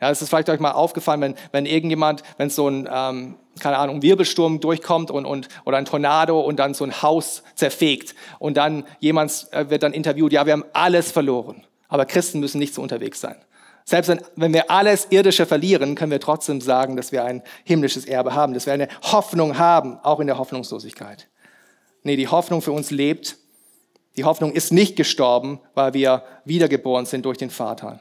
[0.01, 3.79] Ja, es ist vielleicht euch mal aufgefallen, wenn, wenn irgendjemand, wenn so ein, ähm, keine
[3.79, 8.57] Ahnung, Wirbelsturm durchkommt und, und, oder ein Tornado und dann so ein Haus zerfegt und
[8.57, 11.64] dann jemand äh, wird dann interviewt, ja, wir haben alles verloren.
[11.92, 13.37] Aber Christen müssen nicht so unterwegs sein.
[13.85, 18.35] Selbst wenn, wir alles Irdische verlieren, können wir trotzdem sagen, dass wir ein himmlisches Erbe
[18.35, 21.28] haben, dass wir eine Hoffnung haben, auch in der Hoffnungslosigkeit.
[22.02, 23.37] Nee, die Hoffnung für uns lebt.
[24.16, 28.00] Die Hoffnung ist nicht gestorben, weil wir wiedergeboren sind durch den Vater.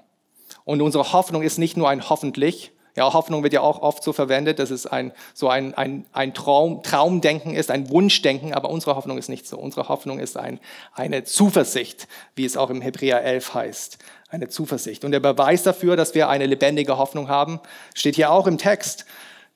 [0.63, 4.11] Und unsere Hoffnung ist nicht nur ein hoffentlich, Ja, Hoffnung wird ja auch oft so
[4.11, 8.95] verwendet, dass es ein, so ein, ein, ein Traum, Traumdenken ist, ein Wunschdenken, aber unsere
[8.95, 9.57] Hoffnung ist nicht so.
[9.57, 10.59] Unsere Hoffnung ist ein,
[10.93, 13.97] eine Zuversicht, wie es auch im Hebräer 11 heißt.
[14.29, 15.05] Eine Zuversicht.
[15.05, 17.61] Und der Beweis dafür, dass wir eine lebendige Hoffnung haben,
[17.93, 19.05] steht hier auch im Text.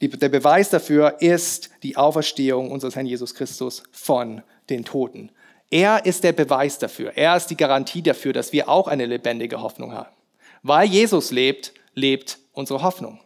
[0.01, 5.31] Die, der Beweis dafür ist die Auferstehung unseres Herrn Jesus Christus von den Toten.
[5.69, 7.13] Er ist der Beweis dafür.
[7.15, 10.13] Er ist die Garantie dafür, dass wir auch eine lebendige Hoffnung haben.
[10.63, 13.19] Weil Jesus lebt, lebt unsere Hoffnung.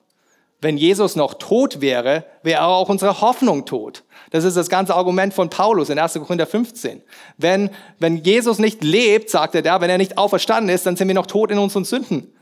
[0.62, 4.04] Wenn Jesus noch tot wäre, wäre auch unsere Hoffnung tot.
[4.32, 6.16] Das ist das ganze Argument von Paulus in 1.
[6.16, 7.02] Korinther 15.
[7.38, 11.08] Wenn, wenn Jesus nicht lebt, sagt er da, wenn er nicht auferstanden ist, dann sind
[11.08, 12.34] wir noch tot in unseren Sünden.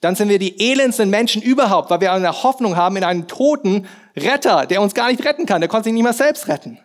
[0.00, 3.86] Dann sind wir die elendsten Menschen überhaupt, weil wir eine Hoffnung haben in einen toten
[4.16, 5.60] Retter, der uns gar nicht retten kann.
[5.60, 6.78] Der konnte sich nicht mehr selbst retten.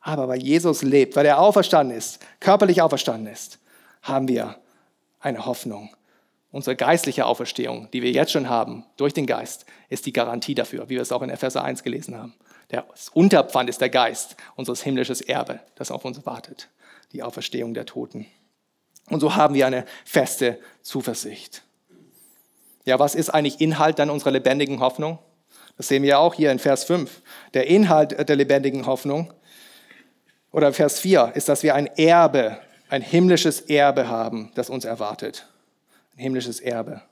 [0.00, 3.58] Aber weil Jesus lebt, weil er auferstanden ist, körperlich auferstanden ist,
[4.02, 4.56] haben wir
[5.20, 5.90] eine Hoffnung
[6.52, 10.90] Unsere geistliche Auferstehung, die wir jetzt schon haben, durch den Geist, ist die Garantie dafür,
[10.90, 12.34] wie wir es auch in Epheser 1 gelesen haben.
[12.68, 16.68] Das Unterpfand ist der Geist, unseres himmlisches Erbe, das auf uns wartet,
[17.12, 18.26] die Auferstehung der Toten.
[19.08, 21.62] Und so haben wir eine feste Zuversicht.
[22.84, 25.18] Ja, was ist eigentlich Inhalt dann unserer lebendigen Hoffnung?
[25.78, 27.22] Das sehen wir auch hier in Vers 5.
[27.54, 29.32] Der Inhalt der lebendigen Hoffnung
[30.50, 32.58] oder Vers 4 ist, dass wir ein Erbe,
[32.90, 35.46] ein himmlisches Erbe haben, das uns erwartet
[36.22, 37.02] himmlisches Erbe.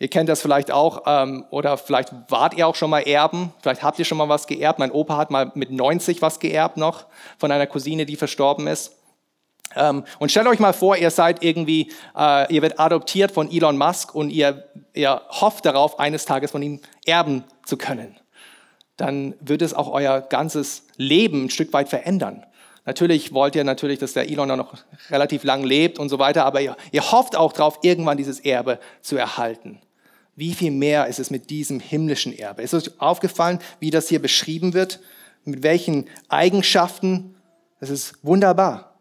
[0.00, 3.82] Ihr kennt das vielleicht auch, ähm, oder vielleicht wart ihr auch schon mal Erben, vielleicht
[3.82, 4.78] habt ihr schon mal was geerbt.
[4.78, 7.06] Mein Opa hat mal mit 90 was geerbt noch
[7.36, 8.96] von einer Cousine, die verstorben ist.
[9.74, 13.76] Ähm, und stellt euch mal vor, ihr seid irgendwie, äh, ihr werdet adoptiert von Elon
[13.76, 18.16] Musk und ihr, ihr hofft darauf, eines Tages von ihm erben zu können.
[18.96, 22.46] Dann wird es auch euer ganzes Leben ein Stück weit verändern.
[22.88, 24.72] Natürlich wollt ihr natürlich, dass der Elon noch
[25.10, 28.78] relativ lang lebt und so weiter, aber ihr, ihr hofft auch darauf, irgendwann dieses Erbe
[29.02, 29.78] zu erhalten.
[30.36, 32.62] Wie viel mehr ist es mit diesem himmlischen Erbe?
[32.62, 35.00] Ist euch aufgefallen, wie das hier beschrieben wird?
[35.44, 37.34] Mit welchen Eigenschaften?
[37.78, 38.94] Es ist wunderbar.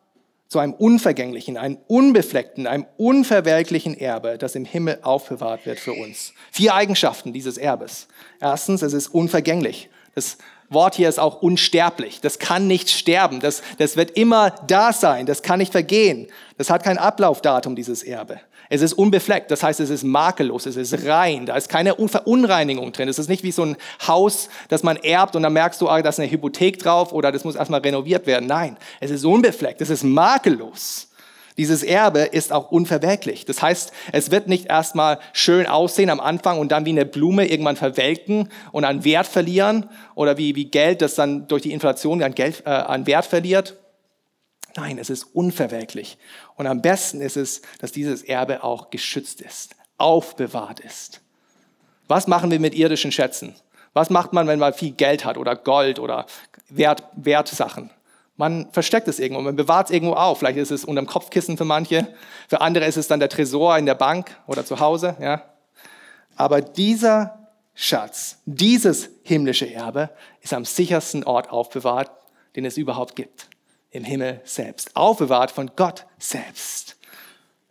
[0.49, 6.33] Zu einem unvergänglichen, einem unbefleckten, einem unverwelklichen Erbe, das im Himmel aufbewahrt wird für uns.
[6.51, 8.09] Vier Eigenschaften dieses Erbes.
[8.41, 9.89] Erstens, es ist unvergänglich.
[10.13, 10.37] Das
[10.69, 12.19] Wort hier ist auch unsterblich.
[12.19, 13.39] Das kann nicht sterben.
[13.39, 15.25] Das, das wird immer da sein.
[15.25, 16.27] Das kann nicht vergehen.
[16.57, 18.41] Das hat kein Ablaufdatum, dieses Erbe.
[18.69, 19.49] Es ist unbefleckt.
[19.49, 20.65] Das heißt, es ist makellos.
[20.65, 21.45] Es ist rein.
[21.45, 23.07] Da ist keine Verunreinigung drin.
[23.07, 26.01] Es ist nicht wie so ein Haus, das man erbt und dann merkst du, ah,
[26.01, 28.47] da ist eine Hypothek drauf oder das muss erstmal renoviert werden.
[28.47, 29.79] Nein, es ist unbefleckt.
[29.79, 31.07] Es ist makellos.
[31.57, 33.45] Dieses Erbe ist auch unverwelklich.
[33.45, 37.47] Das heißt, es wird nicht erstmal schön aussehen am Anfang und dann wie eine Blume
[37.47, 42.21] irgendwann verwelken und an Wert verlieren oder wie, wie Geld, das dann durch die Inflation
[42.21, 43.75] an, Geld, äh, an Wert verliert.
[44.75, 46.19] Nein, es ist unverwelklich.
[46.55, 51.21] Und am besten ist es, dass dieses Erbe auch geschützt ist, aufbewahrt ist.
[52.07, 53.55] Was machen wir mit irdischen Schätzen?
[53.93, 56.27] Was macht man, wenn man viel Geld hat oder Gold oder
[56.69, 57.89] Wert, Wertsachen?
[58.37, 60.39] Man versteckt es irgendwo, man bewahrt es irgendwo auf.
[60.39, 62.07] Vielleicht ist es unter dem Kopfkissen für manche,
[62.47, 65.17] für andere ist es dann der Tresor in der Bank oder zu Hause.
[65.19, 65.43] Ja.
[66.35, 72.11] Aber dieser Schatz, dieses himmlische Erbe ist am sichersten Ort aufbewahrt,
[72.55, 73.49] den es überhaupt gibt.
[73.89, 74.95] Im Himmel selbst.
[74.95, 76.97] Aufbewahrt von Gott selbst.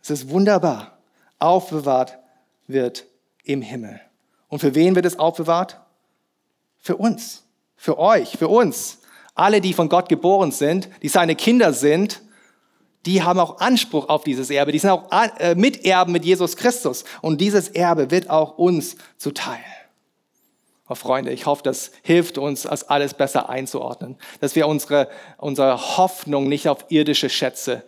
[0.01, 0.97] Es ist wunderbar.
[1.39, 2.17] Aufbewahrt
[2.67, 3.05] wird
[3.43, 4.01] im Himmel.
[4.49, 5.79] Und für wen wird es aufbewahrt?
[6.79, 7.43] Für uns.
[7.75, 8.99] Für euch, für uns.
[9.37, 12.21] Alle, die von Gott geboren sind, die seine Kinder sind,
[13.05, 14.73] die haben auch Anspruch auf dieses Erbe.
[14.73, 17.05] Die sind auch äh, Miterben mit Jesus Christus.
[17.21, 19.63] Und dieses Erbe wird auch uns zuteil.
[20.89, 24.17] Oh Freunde, ich hoffe, das hilft uns, das alles besser einzuordnen.
[24.41, 27.83] Dass wir unsere, unsere Hoffnung nicht auf irdische Schätze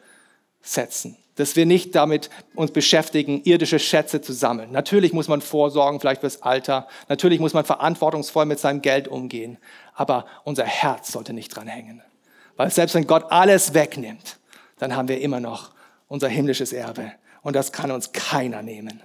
[0.62, 1.18] setzen.
[1.40, 4.72] Dass wir nicht damit uns beschäftigen, irdische Schätze zu sammeln.
[4.72, 6.88] Natürlich muss man vorsorgen, vielleicht fürs Alter.
[7.08, 9.58] Natürlich muss man verantwortungsvoll mit seinem Geld umgehen
[10.00, 12.02] aber unser Herz sollte nicht dran hängen.
[12.56, 14.40] Weil selbst wenn Gott alles wegnimmt,
[14.78, 15.72] dann haben wir immer noch
[16.08, 17.12] unser himmlisches Erbe.
[17.42, 19.02] Und das kann uns keiner nehmen.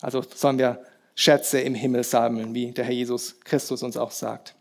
[0.00, 4.56] Also sollen wir Schätze im Himmel sammeln, wie der Herr Jesus Christus uns auch sagt.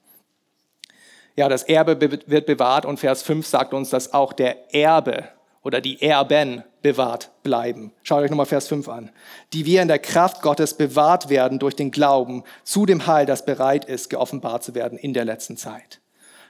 [1.36, 5.30] Ja, das Erbe wird bewahrt und Vers 5 sagt uns, dass auch der Erbe
[5.68, 7.92] oder die Erben bewahrt bleiben.
[8.02, 9.12] Schaut euch nochmal Vers 5 an.
[9.52, 13.44] Die wir in der Kraft Gottes bewahrt werden durch den Glauben zu dem Heil, das
[13.44, 16.00] bereit ist, geoffenbart zu werden in der letzten Zeit.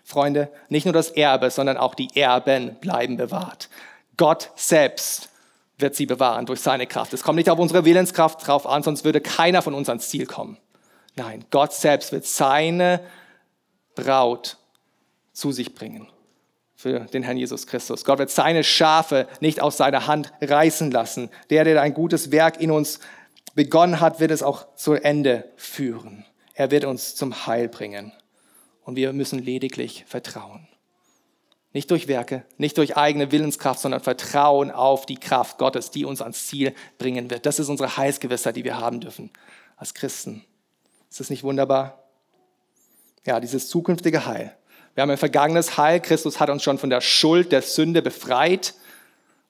[0.03, 3.69] Freunde, nicht nur das Erbe, sondern auch die Erben bleiben bewahrt.
[4.17, 5.29] Gott selbst
[5.79, 7.11] wird sie bewahren durch seine Kraft.
[7.11, 10.27] Es kommt nicht auf unsere Willenskraft drauf an, sonst würde keiner von uns ans Ziel
[10.27, 10.59] kommen.
[11.15, 12.99] Nein, Gott selbst wird seine
[13.95, 14.57] Braut
[15.33, 16.07] zu sich bringen
[16.77, 18.05] für den Herrn Jesus Christus.
[18.05, 21.31] Gott wird seine Schafe nicht aus seiner Hand reißen lassen.
[21.49, 22.99] Der, der ein gutes Werk in uns
[23.55, 26.23] begonnen hat, wird es auch zu Ende führen.
[26.53, 28.13] Er wird uns zum Heil bringen.
[28.83, 30.67] Und wir müssen lediglich vertrauen.
[31.73, 36.21] Nicht durch Werke, nicht durch eigene Willenskraft, sondern Vertrauen auf die Kraft Gottes, die uns
[36.21, 37.45] ans Ziel bringen wird.
[37.47, 39.31] Das ist unsere Heilsgewissheit, die wir haben dürfen
[39.77, 40.45] als Christen.
[41.09, 42.03] Ist das nicht wunderbar?
[43.25, 44.56] Ja, dieses zukünftige Heil.
[44.97, 45.99] Wir haben ein vergangenes Heil.
[45.99, 48.73] Christus hat uns schon von der Schuld der Sünde befreit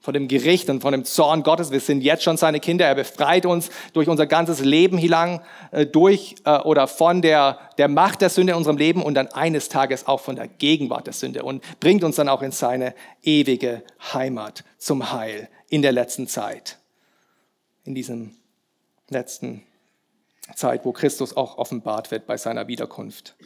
[0.01, 1.71] von dem Gericht und von dem Zorn Gottes.
[1.71, 2.85] Wir sind jetzt schon seine Kinder.
[2.85, 5.39] Er befreit uns durch unser ganzes Leben hilang,
[5.71, 9.27] äh, durch äh, oder von der, der Macht der Sünde in unserem Leben und dann
[9.27, 12.93] eines Tages auch von der Gegenwart der Sünde und bringt uns dann auch in seine
[13.23, 13.83] ewige
[14.13, 16.77] Heimat zum Heil in der letzten Zeit.
[17.85, 18.35] In diesem
[19.07, 19.63] letzten
[20.55, 23.37] Zeit, wo Christus auch offenbart wird bei seiner Wiederkunft.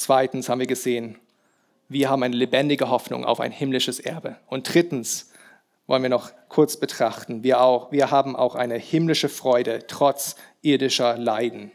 [0.00, 1.18] Zweitens haben wir gesehen,
[1.90, 4.36] wir haben eine lebendige Hoffnung auf ein himmlisches Erbe.
[4.46, 5.30] Und drittens,
[5.86, 7.42] wollen wir noch kurz betrachten.
[7.42, 11.70] Wir, auch, wir haben auch eine himmlische Freude trotz irdischer Leiden.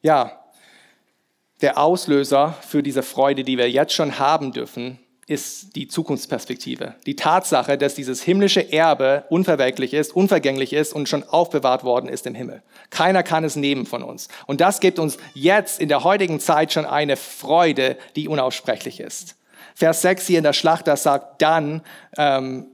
[0.00, 0.44] Ja,
[1.60, 6.94] der Auslöser für diese Freude, die wir jetzt schon haben dürfen, ist die Zukunftsperspektive.
[7.04, 12.26] Die Tatsache, dass dieses himmlische Erbe unverwelklich ist, unvergänglich ist und schon aufbewahrt worden ist
[12.26, 12.62] im Himmel.
[12.90, 14.28] Keiner kann es nehmen von uns.
[14.46, 19.36] Und das gibt uns jetzt in der heutigen Zeit schon eine Freude, die unaussprechlich ist.
[19.74, 21.82] Vers 6 hier in der Schlachter sagt, dann,
[22.16, 22.68] ähm,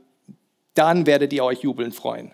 [0.74, 2.32] dann werdet ihr euch jubeln freuen.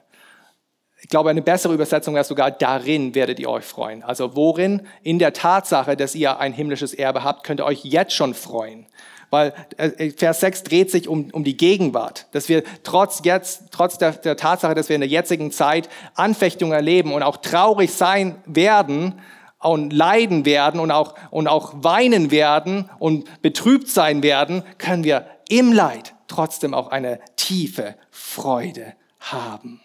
[1.00, 4.02] Ich glaube, eine bessere Übersetzung wäre sogar, darin werdet ihr euch freuen.
[4.02, 4.86] Also worin?
[5.04, 8.86] In der Tatsache, dass ihr ein himmlisches Erbe habt, könnt ihr euch jetzt schon freuen.
[9.30, 13.98] Weil äh, Vers 6 dreht sich um, um die Gegenwart, dass wir trotz, jetzt, trotz
[13.98, 18.36] der, der Tatsache, dass wir in der jetzigen Zeit Anfechtungen erleben und auch traurig sein
[18.46, 19.20] werden,
[19.60, 25.26] und leiden werden und auch, und auch weinen werden und betrübt sein werden, können wir
[25.48, 29.80] im Leid trotzdem auch eine tiefe Freude haben.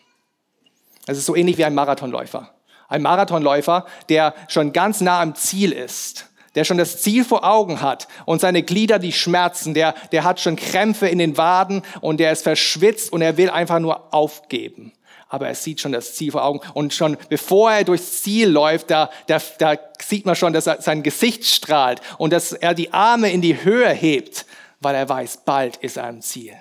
[1.08, 2.54] Es ist so ähnlich wie ein Marathonläufer.
[2.88, 7.82] Ein Marathonläufer, der schon ganz nah am Ziel ist, der schon das Ziel vor Augen
[7.82, 12.20] hat und seine Glieder, die schmerzen, der, der hat schon Krämpfe in den Waden und
[12.20, 14.94] der ist verschwitzt und er will einfach nur aufgeben
[15.34, 16.60] aber er sieht schon das Ziel vor Augen.
[16.76, 20.80] Und schon bevor er durchs Ziel läuft, da, da, da sieht man schon, dass er
[20.80, 24.46] sein Gesicht strahlt und dass er die Arme in die Höhe hebt,
[24.80, 26.54] weil er weiß, bald ist er am Ziel.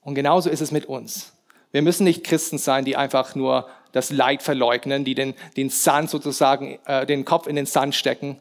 [0.00, 1.34] Und genauso ist es mit uns.
[1.70, 6.08] Wir müssen nicht Christen sein, die einfach nur das Leid verleugnen, die den, den Sand
[6.08, 8.38] sozusagen, äh, den Kopf in den Sand stecken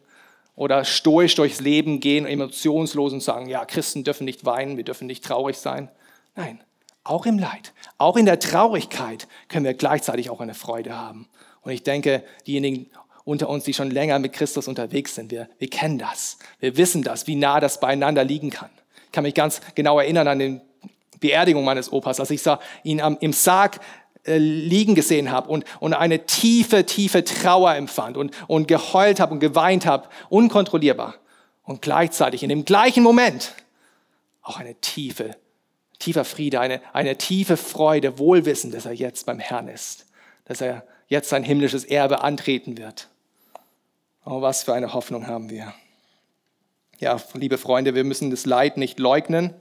[0.58, 5.08] oder stoisch durchs Leben gehen, emotionslos und sagen, ja, Christen dürfen nicht weinen, wir dürfen
[5.08, 5.90] nicht traurig sein.
[6.36, 6.60] Nein,
[7.04, 11.30] auch im Leid, auch in der Traurigkeit können wir gleichzeitig auch eine Freude haben.
[11.62, 12.90] Und ich denke, diejenigen
[13.24, 16.40] unter uns, die schon länger mit Christus unterwegs sind, wir, wir kennen das.
[16.60, 18.72] Wir wissen das, wie nah das beieinander liegen kann.
[19.06, 20.62] Ich kann mich ganz genau erinnern an die
[21.20, 22.42] Beerdigung meines Opas, als ich
[22.84, 23.80] ihn im Sarg
[24.28, 29.40] liegen gesehen habe und, und eine tiefe, tiefe Trauer empfand und, und geheult habe und
[29.40, 31.16] geweint habe, unkontrollierbar.
[31.64, 33.54] Und gleichzeitig in dem gleichen Moment
[34.42, 35.36] auch eine tiefe
[36.00, 40.06] tiefer Friede, eine, eine tiefe Freude, Wohlwissen, dass er jetzt beim Herrn ist,
[40.46, 43.08] dass er jetzt sein himmlisches Erbe antreten wird.
[44.26, 45.74] Oh, was für eine Hoffnung haben wir.
[47.00, 49.54] Ja, liebe Freunde, wir müssen das Leid nicht leugnen.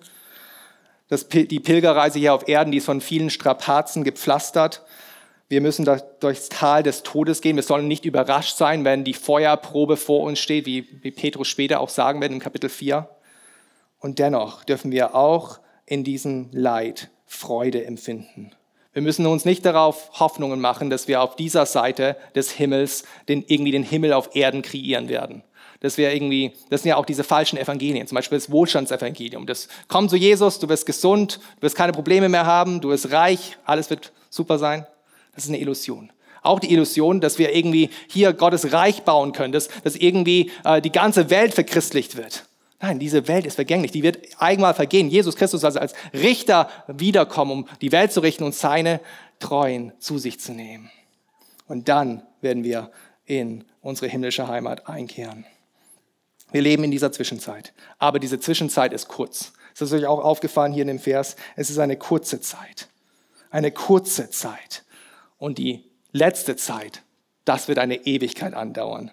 [1.09, 4.83] Das, die Pilgerreise hier auf Erden, die ist von vielen Strapazen gepflastert.
[5.49, 5.89] Wir müssen
[6.19, 7.55] durchs Tal des Todes gehen.
[7.55, 11.81] Wir sollen nicht überrascht sein, wenn die Feuerprobe vor uns steht, wie, wie Petrus später
[11.81, 13.09] auch sagen wird im Kapitel 4.
[14.01, 18.51] Und dennoch dürfen wir auch in diesem Leid Freude empfinden.
[18.93, 23.45] Wir müssen uns nicht darauf Hoffnungen machen, dass wir auf dieser Seite des Himmels den,
[23.47, 25.45] irgendwie den Himmel auf Erden kreieren werden.
[25.81, 29.47] Dass wir irgendwie, das sind ja auch diese falschen Evangelien, zum Beispiel das Wohlstandsevangelium.
[29.47, 33.11] Das kommt zu Jesus, du wirst gesund, du wirst keine Probleme mehr haben, du wirst
[33.13, 34.87] reich, alles wird super sein.
[35.35, 36.11] Das ist eine Illusion.
[36.43, 40.81] Auch die Illusion, dass wir irgendwie hier Gottes Reich bauen können, dass, dass irgendwie äh,
[40.81, 42.45] die ganze Welt verchristlicht wird.
[42.81, 45.09] Nein, diese Welt ist vergänglich, die wird einmal vergehen.
[45.09, 49.01] Jesus Christus also als Richter wiederkommen, um die Welt zu richten und seine
[49.41, 50.91] Treuen zu sich zu nehmen.
[51.69, 52.91] Und dann werden wir
[53.25, 55.47] in unsere himmlische Heimat einkehren.
[56.57, 59.53] Wir leben in dieser Zwischenzeit, aber diese Zwischenzeit ist kurz.
[59.75, 62.89] Es ist euch auch aufgefallen hier in dem Vers, es ist eine kurze Zeit.
[63.51, 64.83] Eine kurze Zeit.
[65.37, 67.03] Und die letzte Zeit,
[67.45, 69.11] das wird eine Ewigkeit andauern.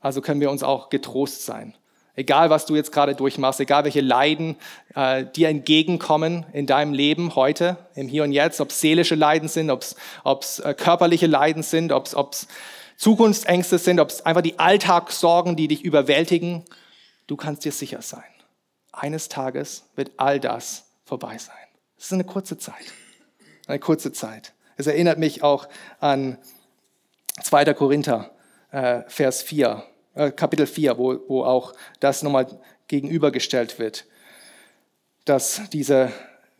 [0.00, 1.76] Also können wir uns auch getrost sein.
[2.14, 4.56] Egal, was du jetzt gerade durchmachst, egal welche Leiden
[4.94, 9.50] äh, dir entgegenkommen in deinem Leben heute, im Hier und Jetzt, ob es seelische Leiden
[9.50, 12.48] sind, ob es äh, körperliche Leiden sind, ob es
[13.00, 16.66] Zukunftsängste sind, ob es einfach die Alltagssorgen, die dich überwältigen,
[17.28, 18.22] du kannst dir sicher sein.
[18.92, 21.56] Eines Tages wird all das vorbei sein.
[21.96, 22.92] Es ist eine kurze Zeit.
[23.66, 24.52] Eine kurze Zeit.
[24.76, 25.66] Es erinnert mich auch
[25.98, 26.36] an
[27.42, 27.72] 2.
[27.72, 28.32] Korinther,
[28.70, 29.82] äh, Vers 4,
[30.14, 32.48] äh, Kapitel 4, wo, wo auch das nochmal
[32.88, 34.04] gegenübergestellt wird,
[35.24, 36.12] dass diese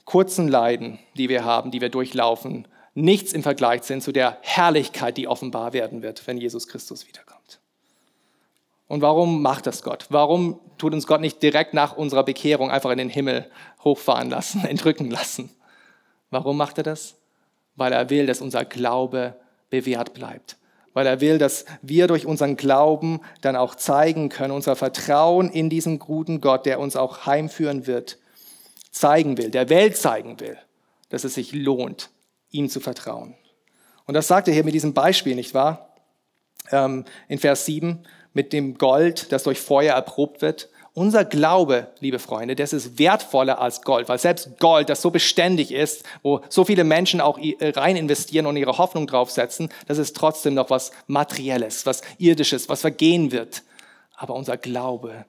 [0.07, 2.67] kurzen Leiden, die wir haben, die wir durchlaufen,
[3.01, 7.61] nichts im Vergleich sind zu der Herrlichkeit, die offenbar werden wird, wenn Jesus Christus wiederkommt.
[8.91, 10.07] Und warum macht das Gott?
[10.11, 13.49] Warum tut uns Gott nicht direkt nach unserer Bekehrung einfach in den Himmel
[13.85, 15.51] hochfahren lassen, entrücken lassen?
[16.31, 17.17] Warum macht er das?
[17.77, 19.37] Weil er will, dass unser Glaube
[19.71, 20.57] bewährt bleibt.
[20.93, 25.71] Weil er will, dass wir durch unseren Glauben dann auch zeigen können, unser Vertrauen in
[25.71, 28.19] diesen guten Gott, der uns auch heimführen wird,
[28.91, 30.59] zeigen will, der Welt zeigen will,
[31.11, 32.11] dass es sich lohnt,
[32.51, 33.35] ihm zu vertrauen.
[34.07, 35.95] Und das sagt er hier mit diesem Beispiel, nicht wahr?
[36.71, 40.69] Ähm, in Vers 7 mit dem Gold, das durch Feuer erprobt wird.
[40.93, 45.73] Unser Glaube, liebe Freunde, das ist wertvoller als Gold, weil selbst Gold, das so beständig
[45.73, 50.55] ist, wo so viele Menschen auch rein investieren und ihre Hoffnung draufsetzen, das ist trotzdem
[50.55, 53.63] noch was Materielles, was Irdisches, was vergehen wird.
[54.17, 55.25] Aber unser Glaube,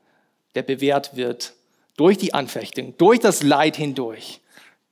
[0.55, 1.53] der bewährt wird
[1.95, 4.41] durch die Anfechtung, durch das Leid hindurch,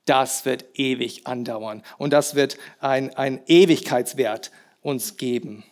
[0.04, 4.50] das wird ewig andauern und das wird ein, ein Ewigkeitswert
[4.82, 5.64] uns geben.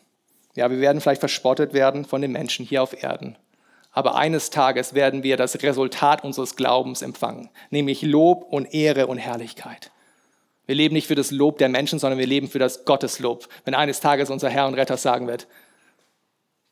[0.55, 3.37] Ja, wir werden vielleicht verspottet werden von den Menschen hier auf Erden.
[3.91, 9.18] Aber eines Tages werden wir das Resultat unseres Glaubens empfangen, nämlich Lob und Ehre und
[9.18, 9.91] Herrlichkeit.
[10.66, 13.49] Wir leben nicht für das Lob der Menschen, sondern wir leben für das Gotteslob.
[13.64, 15.49] Wenn eines Tages unser Herr und Retter sagen wird,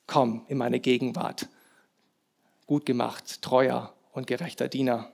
[0.06, 1.48] komm in meine Gegenwart,
[2.66, 5.10] gut gemacht, treuer und gerechter Diener.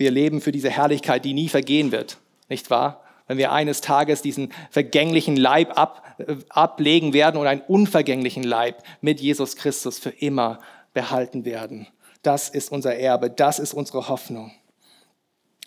[0.00, 2.16] Wir leben für diese Herrlichkeit, die nie vergehen wird,
[2.48, 3.04] nicht wahr?
[3.26, 8.82] wenn wir eines Tages diesen vergänglichen Leib ab, äh, ablegen werden und einen unvergänglichen Leib
[9.02, 10.58] mit Jesus Christus für immer
[10.94, 11.86] behalten werden.
[12.22, 14.50] Das ist unser Erbe, das ist unsere Hoffnung.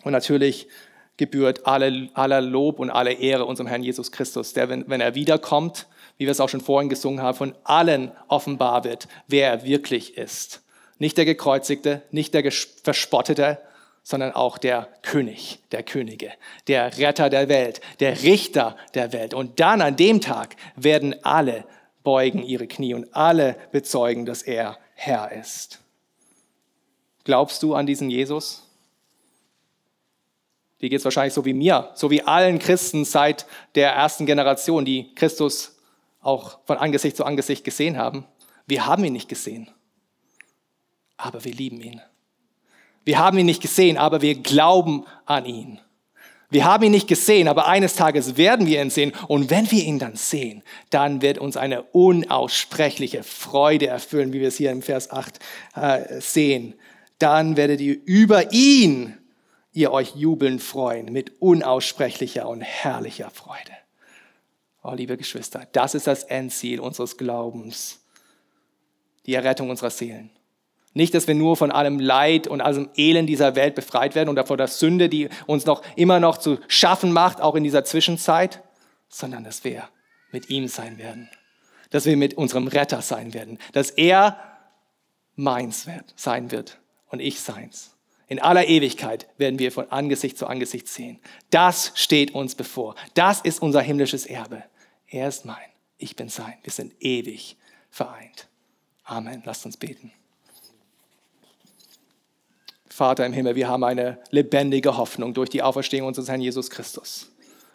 [0.02, 0.68] Und natürlich
[1.16, 5.14] gebührt alle, aller Lob und alle Ehre unserem Herrn Jesus Christus, der, wenn, wenn er
[5.14, 5.86] wiederkommt,
[6.18, 10.18] wie wir es auch schon vorhin gesungen haben, von allen offenbar wird, wer er wirklich
[10.18, 10.62] ist.
[10.98, 13.58] Nicht der Gekreuzigte, nicht der Verspottete,
[14.04, 16.30] sondern auch der König der Könige,
[16.68, 19.34] der Retter der Welt, der Richter der Welt.
[19.34, 21.64] Und dann an dem Tag werden alle
[22.04, 25.80] beugen ihre Knie und alle bezeugen, dass er Herr ist.
[27.24, 28.62] Glaubst du an diesen Jesus?
[30.82, 34.84] Dir geht es wahrscheinlich so wie mir, so wie allen Christen seit der ersten Generation,
[34.84, 35.78] die Christus
[36.20, 38.26] auch von Angesicht zu Angesicht gesehen haben.
[38.66, 39.70] Wir haben ihn nicht gesehen,
[41.16, 42.02] aber wir lieben ihn.
[43.04, 45.80] Wir haben ihn nicht gesehen, aber wir glauben an ihn.
[46.50, 49.12] Wir haben ihn nicht gesehen, aber eines Tages werden wir ihn sehen.
[49.26, 54.48] Und wenn wir ihn dann sehen, dann wird uns eine unaussprechliche Freude erfüllen, wie wir
[54.48, 55.38] es hier im Vers 8
[55.74, 56.74] äh, sehen.
[57.18, 59.18] Dann werdet ihr über ihn,
[59.72, 63.72] ihr euch jubeln freuen, mit unaussprechlicher und herrlicher Freude.
[64.82, 68.00] Oh, liebe Geschwister, das ist das Endziel unseres Glaubens,
[69.26, 70.30] die Errettung unserer Seelen.
[70.94, 74.46] Nicht, dass wir nur von allem Leid und allem Elend dieser Welt befreit werden und
[74.46, 78.62] vor der Sünde, die uns noch immer noch zu schaffen macht, auch in dieser Zwischenzeit,
[79.08, 79.88] sondern dass wir
[80.30, 81.28] mit ihm sein werden.
[81.90, 83.58] Dass wir mit unserem Retter sein werden.
[83.72, 84.38] Dass er
[85.34, 86.78] meins wird, sein wird
[87.08, 87.96] und ich seins.
[88.28, 91.20] In aller Ewigkeit werden wir von Angesicht zu Angesicht sehen.
[91.50, 92.94] Das steht uns bevor.
[93.14, 94.62] Das ist unser himmlisches Erbe.
[95.08, 95.56] Er ist mein,
[95.98, 96.54] ich bin sein.
[96.62, 97.56] Wir sind ewig
[97.90, 98.48] vereint.
[99.04, 99.42] Amen.
[99.44, 100.12] Lasst uns beten.
[102.94, 107.28] Vater im Himmel, wir haben eine lebendige Hoffnung durch die Auferstehung unseres Herrn Jesus Christus.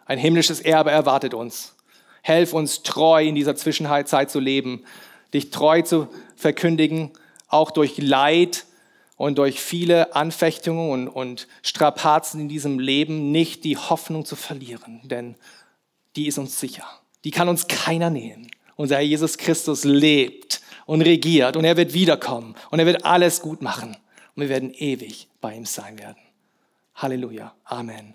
[0.06, 1.74] Ein himmlisches Erbe erwartet uns.
[2.22, 4.82] Helf uns treu in dieser Zwischenzeit zu leben,
[5.34, 7.10] dich treu zu verkündigen,
[7.48, 8.64] auch durch Leid
[9.18, 15.02] und durch viele Anfechtungen und, und Strapazen in diesem Leben nicht die Hoffnung zu verlieren,
[15.04, 15.34] denn
[16.16, 16.86] die ist uns sicher.
[17.24, 18.50] Die kann uns keiner nehmen.
[18.74, 23.42] Unser Herr Jesus Christus lebt und regiert und er wird wiederkommen und er wird alles
[23.42, 23.98] gut machen
[24.34, 26.22] und wir werden ewig bei ihm sein werden.
[26.94, 27.54] Halleluja.
[27.64, 28.14] Amen.